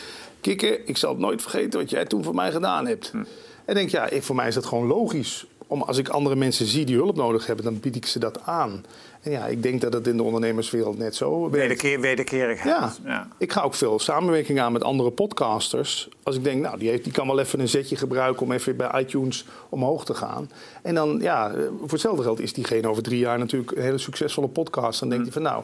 Kikker, 0.42 0.88
ik 0.88 0.98
zal 0.98 1.10
het 1.10 1.20
nooit 1.20 1.42
vergeten 1.42 1.80
wat 1.80 1.90
jij 1.90 2.06
toen 2.06 2.24
voor 2.24 2.36
mij 2.36 2.52
gedaan 2.52 2.88
hebt. 2.88 3.12
En 3.14 3.26
ik 3.66 3.74
denk, 3.74 3.90
ja, 3.90 4.10
ik, 4.10 4.24
voor 4.24 4.36
mij 4.36 4.48
is 4.48 4.54
dat 4.54 4.66
gewoon 4.66 4.88
logisch. 4.88 5.46
Om, 5.68 5.82
als 5.82 5.98
ik 5.98 6.10
andere 6.10 6.36
mensen 6.36 6.66
zie 6.66 6.86
die 6.86 6.96
hulp 6.96 7.16
nodig 7.16 7.48
hebben, 7.48 7.66
dan 7.66 7.80
bied 7.80 7.96
ik 7.96 8.06
ze 8.06 8.20
dat 8.20 8.42
aan. 8.44 8.86
En 9.22 9.32
ja, 9.32 9.46
ik 9.46 9.64
denk 9.64 9.82
dat 9.82 9.94
het 9.94 10.08
in 10.08 10.18
de 10.18 10.24
ondernemerswereld 10.24 10.98
net 10.98 11.16
zo. 11.16 11.50
Wederkeer, 11.50 12.00
wederkerigheid. 12.00 13.00
Ja. 13.06 13.28
ik 13.38 13.52
ga 13.52 13.62
ook 13.62 13.74
veel 13.74 14.00
samenwerking 14.00 14.60
aan 14.60 14.72
met 14.72 14.84
andere 14.84 15.12
podcasters. 15.12 16.10
Als 16.24 16.36
ik 16.36 16.44
denk, 16.44 16.62
nou, 16.62 16.78
die, 16.78 16.90
heeft, 16.90 17.04
die 17.04 17.14
kan 17.14 17.28
wel 17.28 17.40
even 17.40 17.60
een 17.60 17.68
zetje 17.68 17.96
gebruiken 17.96 18.42
om 18.42 18.52
even 18.52 18.76
bij 18.76 19.00
iTunes 19.00 19.46
omhoog 19.70 20.06
te 20.06 20.14
gaan. 20.14 20.50
En 20.82 20.96
dan, 20.96 21.18
ja, 21.22 21.52
voor 21.80 21.90
hetzelfde 21.90 22.24
geld 22.24 22.40
is 22.40 22.54
diegene 22.54 22.88
over 22.88 23.04
drie 23.04 23.20
jaar 23.20 23.40
natuurlijk 23.40 23.72
een 23.72 23.84
hele 23.84 23.98
succesvolle 23.98 24.48
podcast. 24.48 25.00
Dan 25.00 25.10
denkt 25.10 25.24
hij 25.24 25.34
van, 25.34 25.42
nou, 25.42 25.64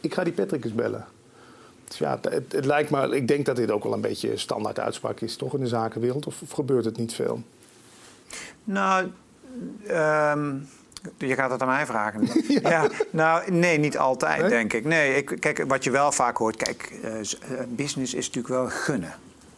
ik 0.00 0.14
ga 0.14 0.24
die 0.24 0.32
Patrick 0.32 0.64
eens 0.64 0.74
bellen. 0.74 1.06
Dus 1.88 1.98
ja, 1.98 2.18
het, 2.20 2.52
het 2.52 2.64
lijkt 2.64 2.90
me, 2.90 3.16
ik 3.16 3.28
denk 3.28 3.46
dat 3.46 3.56
dit 3.56 3.70
ook 3.70 3.82
wel 3.82 3.92
een 3.92 4.00
beetje 4.00 4.36
standaard 4.36 4.78
uitspraak 4.78 5.20
is, 5.20 5.36
toch, 5.36 5.54
in 5.54 5.60
de 5.60 5.66
zakenwereld? 5.66 6.26
Of, 6.26 6.42
of 6.42 6.50
gebeurt 6.50 6.84
het 6.84 6.96
niet 6.96 7.14
veel? 7.14 7.42
Nou, 8.64 9.10
ehm, 9.86 10.54
je 11.18 11.34
gaat 11.34 11.50
het 11.50 11.62
aan 11.62 11.68
mij 11.68 11.86
vragen. 11.86 12.28
ja. 12.62 12.88
nou, 13.10 13.50
nee, 13.50 13.78
niet 13.78 13.98
altijd, 13.98 14.40
Nee? 14.40 14.50
denk 14.50 14.72
ik. 14.72 14.84
Nee, 14.84 15.16
ik, 15.16 15.36
kijk, 15.40 15.64
wat 15.68 15.84
je 15.84 15.90
wel 15.90 16.12
vaak 16.12 16.36
hoort, 16.36 16.56
kijk, 16.56 16.92
eh, 17.02 17.20
eh, 17.20 17.26
business 17.68 18.14
is 18.14 18.26
natuurlijk 18.26 18.54
wel 18.54 18.68
gunnen. 18.68 19.14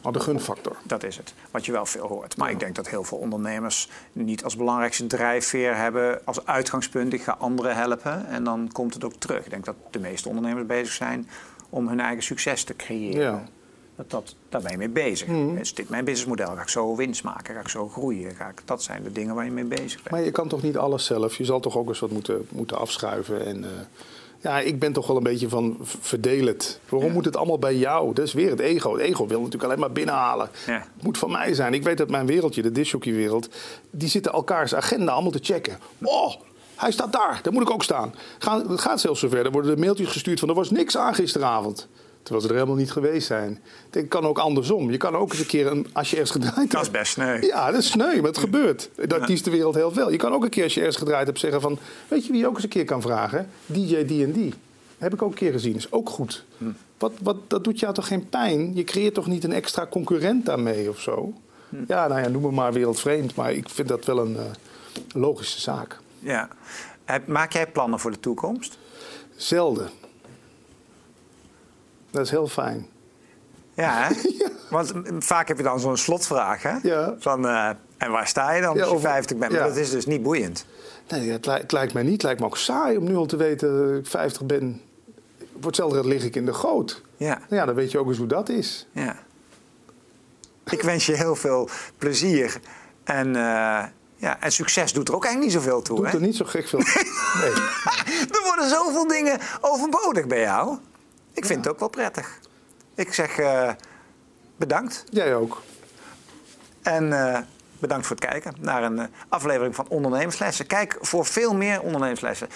Oh, 0.07 0.13
de 0.13 0.21
gunfactor. 0.21 0.77
Dat 0.83 1.03
is 1.03 1.17
het, 1.17 1.35
wat 1.51 1.67
je 1.67 1.73
wel 1.73 1.87
veel 1.87 2.07
hoort. 2.07 2.37
Maar 2.37 2.51
ik 2.51 2.59
denk 2.61 2.75
dat 2.75 2.89
heel 2.89 3.05
veel 3.05 3.19
ondernemers 3.19 3.91
niet 4.13 4.45
als 4.45 4.57
belangrijkste 4.57 5.07
drijfveer 5.07 5.77
hebben 5.77 6.21
als 6.25 6.47
uitgangspunt. 6.47 7.13
Ik 7.13 7.23
ga 7.23 7.37
anderen 7.39 7.77
helpen 7.77 8.27
en 8.27 8.45
dan 8.45 8.71
komt 8.73 8.95
het 8.95 9.05
ook 9.05 9.15
terug. 9.19 9.45
Ik 9.45 9.51
denk 9.51 9.65
dat 9.65 9.75
de 9.91 9.99
meeste 9.99 10.29
ondernemers 10.29 10.67
bezig 10.67 10.93
zijn 10.93 11.29
om 11.69 11.89
hun 11.89 12.01
eigen 12.01 12.23
succes 12.23 12.65
te 12.65 12.77
creëren. 12.77 13.21
Ja. 13.21 13.45
Dat, 13.97 14.11
dat, 14.11 14.35
daar 14.49 14.63
ben 14.63 14.71
je 14.71 14.79
mee 14.79 14.89
bezig. 14.89 15.29
Is 15.59 15.75
dit 15.75 15.89
mijn 15.89 16.05
businessmodel? 16.05 16.55
Ga 16.55 16.63
ik 16.63 16.69
zo 16.69 16.97
winst 16.97 17.23
maken? 17.23 17.55
Ga 17.55 17.61
ik 17.61 17.69
zo 17.69 17.89
groeien? 17.89 18.35
Ga 18.35 18.49
ik, 18.49 18.63
dat 18.65 18.83
zijn 18.83 19.03
de 19.03 19.13
dingen 19.13 19.35
waar 19.35 19.45
je 19.45 19.51
mee 19.51 19.65
bezig 19.65 20.03
bent. 20.03 20.11
Maar 20.11 20.25
je 20.25 20.31
kan 20.31 20.49
toch 20.49 20.63
niet 20.63 20.77
alles 20.77 21.05
zelf? 21.05 21.37
Je 21.37 21.45
zal 21.45 21.61
toch 21.61 21.77
ook 21.77 21.89
eens 21.89 21.99
wat 21.99 22.11
moeten, 22.11 22.47
moeten 22.49 22.79
afschuiven. 22.79 23.47
En, 23.47 23.65
eh, 23.65 23.71
ja, 24.41 24.61
ik 24.61 24.79
ben 24.79 24.93
toch 24.93 25.07
wel 25.07 25.17
een 25.17 25.23
beetje 25.23 25.49
van 25.49 25.77
verdeel 25.81 26.47
het. 26.47 26.81
Waarom 26.89 27.13
moet 27.13 27.25
het 27.25 27.37
allemaal 27.37 27.59
bij 27.59 27.77
jou? 27.77 28.15
Dat 28.15 28.27
is 28.27 28.33
weer 28.33 28.51
het 28.51 28.61
ego. 28.61 28.93
Het 28.93 29.01
ego 29.01 29.27
wil 29.27 29.39
natuurlijk 29.39 29.65
alleen 29.65 29.79
maar 29.79 29.93
binnenhalen. 29.93 30.49
Ja. 30.67 30.73
Het 30.73 31.03
moet 31.03 31.19
van 31.19 31.31
mij 31.31 31.55
zijn. 31.55 31.75
Ik 31.75 31.83
weet 31.83 31.99
dat 31.99 32.11
mijn 32.11 32.27
wereldje, 32.27 32.63
de 32.63 32.73
disjockeywereld... 32.73 33.49
die 33.91 34.09
zitten 34.09 34.33
elkaars 34.33 34.75
agenda 34.75 35.13
allemaal 35.13 35.31
te 35.31 35.39
checken. 35.43 35.79
Oh, 36.03 36.35
hij 36.75 36.93
staat 36.93 37.13
daar. 37.13 37.41
Daar 37.43 37.53
moet 37.53 37.63
ik 37.63 37.71
ook 37.71 37.83
staan. 37.83 38.15
Ga, 38.39 38.67
het 38.69 38.81
gaat 38.81 39.01
zelfs 39.01 39.21
zover. 39.21 39.45
Er 39.45 39.51
worden 39.51 39.75
de 39.75 39.81
mailtjes 39.81 40.09
gestuurd 40.09 40.41
van... 40.41 40.49
er 40.49 40.55
was 40.55 40.71
niks 40.71 40.97
aan 40.97 41.15
gisteravond. 41.15 41.89
Terwijl 42.27 42.41
ze 42.47 42.49
er 42.53 42.55
helemaal 42.61 42.79
niet 42.81 42.93
geweest 42.93 43.27
zijn. 43.27 43.61
Het 43.91 44.09
kan 44.09 44.25
ook 44.25 44.39
andersom. 44.39 44.91
Je 44.91 44.97
kan 44.97 45.15
ook 45.17 45.31
eens 45.31 45.41
een 45.41 45.47
keer, 45.47 45.67
een, 45.67 45.87
als 45.93 46.11
je 46.11 46.17
ergens 46.17 46.33
gedraaid 46.33 46.71
Dat 46.71 46.81
is 46.81 46.87
hebt- 46.89 46.99
best 46.99 47.12
sneu. 47.12 47.41
ja, 47.47 47.71
dat 47.71 47.81
is 47.81 47.91
sneu, 47.91 48.15
maar 48.17 48.25
het 48.25 48.39
gebeurt. 48.39 48.91
De 49.07 49.15
artiestenwereld 49.21 49.75
heel 49.75 49.93
veel. 49.93 50.11
Je 50.11 50.17
kan 50.17 50.33
ook 50.33 50.45
een 50.45 50.51
keer, 50.51 50.62
als 50.65 50.75
je 50.75 50.81
ergens 50.81 50.97
gedraaid 50.99 51.27
hebt, 51.27 51.39
zeggen 51.39 51.61
van... 51.61 51.79
Weet 52.09 52.27
je 52.27 52.33
wie 52.33 52.41
je 52.41 52.47
ook 52.47 52.55
eens 52.55 52.62
een 52.62 52.69
keer 52.71 52.85
kan 52.85 53.03
vragen? 53.03 53.49
DJ 53.67 54.05
D&D. 54.05 54.55
Heb 54.99 55.12
ik 55.15 55.23
ook 55.23 55.29
een 55.31 55.35
keer 55.37 55.53
gezien. 55.53 55.75
Is 55.77 55.93
ook 55.93 56.09
goed. 56.11 56.45
Wat, 56.99 57.12
wat, 57.23 57.37
dat 57.47 57.65
doet 57.65 57.81
jou 57.81 57.95
toch 57.95 58.07
geen 58.07 58.29
pijn? 58.29 58.75
Je 58.75 58.85
creëert 58.85 59.15
toch 59.15 59.27
niet 59.27 59.45
een 59.45 59.53
extra 59.53 59.87
concurrent 59.91 60.47
daarmee 60.47 60.89
of 60.89 61.01
zo? 61.01 61.33
Ja, 61.89 62.07
nou 62.09 62.21
ja, 62.21 62.29
noem 62.29 62.43
me 62.43 62.51
maar 62.51 62.73
wereldvreemd. 62.73 63.35
Maar 63.35 63.53
ik 63.53 63.69
vind 63.69 63.89
dat 63.89 64.05
wel 64.05 64.19
een 64.19 64.37
eh, 64.37 64.43
logische 65.15 65.61
zaak. 65.61 65.99
Ja. 66.19 66.49
Maak 67.27 67.53
jij 67.53 67.67
plannen 67.67 67.99
voor 67.99 68.11
de 68.11 68.21
toekomst? 68.21 68.79
Zelden. 69.37 69.89
Dat 72.17 72.25
is 72.25 72.31
heel 72.31 72.47
fijn. 72.49 72.87
Ja, 73.75 74.09
hè? 74.09 74.15
Want 74.71 74.93
vaak 75.19 75.49
heb 75.49 75.57
je 75.57 75.63
dan 75.63 75.81
zo'n 75.81 75.97
slotvraag, 75.97 76.63
hè? 76.63 76.77
Ja. 76.83 77.15
Van, 77.19 77.47
eh, 77.49 77.69
en 77.97 78.11
waar 78.11 78.27
sta 78.29 78.53
je 78.53 78.61
dan 78.61 78.71
als 78.71 78.79
Ja, 78.79 78.85
je 78.85 78.91
over- 78.91 79.09
50 79.11 79.37
bent? 79.37 79.53
Maar 79.53 79.61
dat 79.69 79.77
is 79.77 79.91
dus 79.91 80.07
niet 80.07 80.23
boeiend. 80.23 80.67
Nee, 81.09 81.31
het, 81.31 81.47
li- 81.47 81.53
het 81.53 81.73
lijkt 81.73 81.93
mij 81.93 82.03
niet. 82.03 82.13
Het 82.13 82.23
lijkt 82.23 82.41
me 82.41 82.47
ook 82.47 82.57
saai 82.57 82.97
om 82.97 83.05
nu 83.05 83.17
al 83.17 83.27
te 83.27 83.37
weten 83.37 83.89
dat 83.89 83.99
ik 83.99 84.07
50 84.07 84.45
ben. 84.45 84.81
Voor 85.55 85.67
hetzelfde 85.67 86.07
lig 86.07 86.25
ik 86.25 86.37
in 86.37 86.47
de 86.47 86.53
goot. 86.55 87.03
Ja. 87.17 87.35
Nou 87.35 87.55
ja, 87.61 87.65
dan 87.65 87.75
weet 87.75 87.91
je 87.91 87.99
ook 87.99 88.07
eens 88.09 88.19
hoe 88.19 88.27
dat 88.27 88.49
is. 88.49 88.87
ja. 88.93 89.17
Ik 90.71 90.83
wens 90.83 91.07
je 91.07 91.13
heel 91.17 91.35
veel 91.37 91.69
plezier. 91.99 92.61
En, 93.05 93.27
eh, 93.37 93.85
ja, 94.17 94.41
en 94.41 94.53
succes 94.53 94.93
doet 94.93 95.09
er 95.09 95.15
ook 95.15 95.25
eigenlijk 95.25 95.55
niet 95.55 95.63
zoveel 95.65 95.83
toe, 95.83 95.97
Doet 95.97 96.07
hè? 96.07 96.13
er 96.13 96.21
niet 96.21 96.37
zo 96.37 96.45
gek 96.45 96.69
veel. 96.69 96.79
Nee. 97.43 97.51
Er 98.31 98.41
worden 98.45 98.69
zoveel 98.69 99.07
dingen 99.07 99.39
overbodig 99.61 100.27
bij 100.27 100.41
jou. 100.41 100.77
Ik 101.37 101.44
vind 101.44 101.64
het 101.64 101.75
ook 101.75 101.79
wel 101.79 101.88
prettig. 101.88 102.40
Ik 102.94 103.12
zeg 103.14 103.38
eh, 103.38 103.70
bedankt. 104.57 105.05
Jij 105.11 105.35
ook. 105.35 105.62
En 106.83 107.12
eh, 107.12 107.40
bedankt 107.79 108.07
voor 108.07 108.16
het 108.16 108.25
kijken 108.25 108.55
naar 108.61 108.83
een 108.83 108.99
eh, 108.99 109.07
aflevering 109.29 109.75
van 109.75 109.88
Ondernemerslessen. 109.88 110.66
Kijk 110.66 110.96
voor 111.01 111.27
veel 111.27 111.55
meer 111.55 111.81
ondernemerslessen 111.81 112.49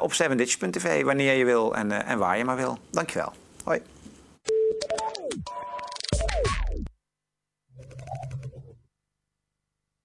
op 0.00 0.12
7ditch.tv 0.12 1.04
wanneer 1.04 1.34
je 1.34 1.44
wil 1.44 1.76
en, 1.76 2.04
en 2.06 2.18
waar 2.18 2.38
je 2.38 2.44
maar 2.44 2.56
wil. 2.56 2.78
Dankjewel. 2.90 3.32
Hoi. 3.64 3.82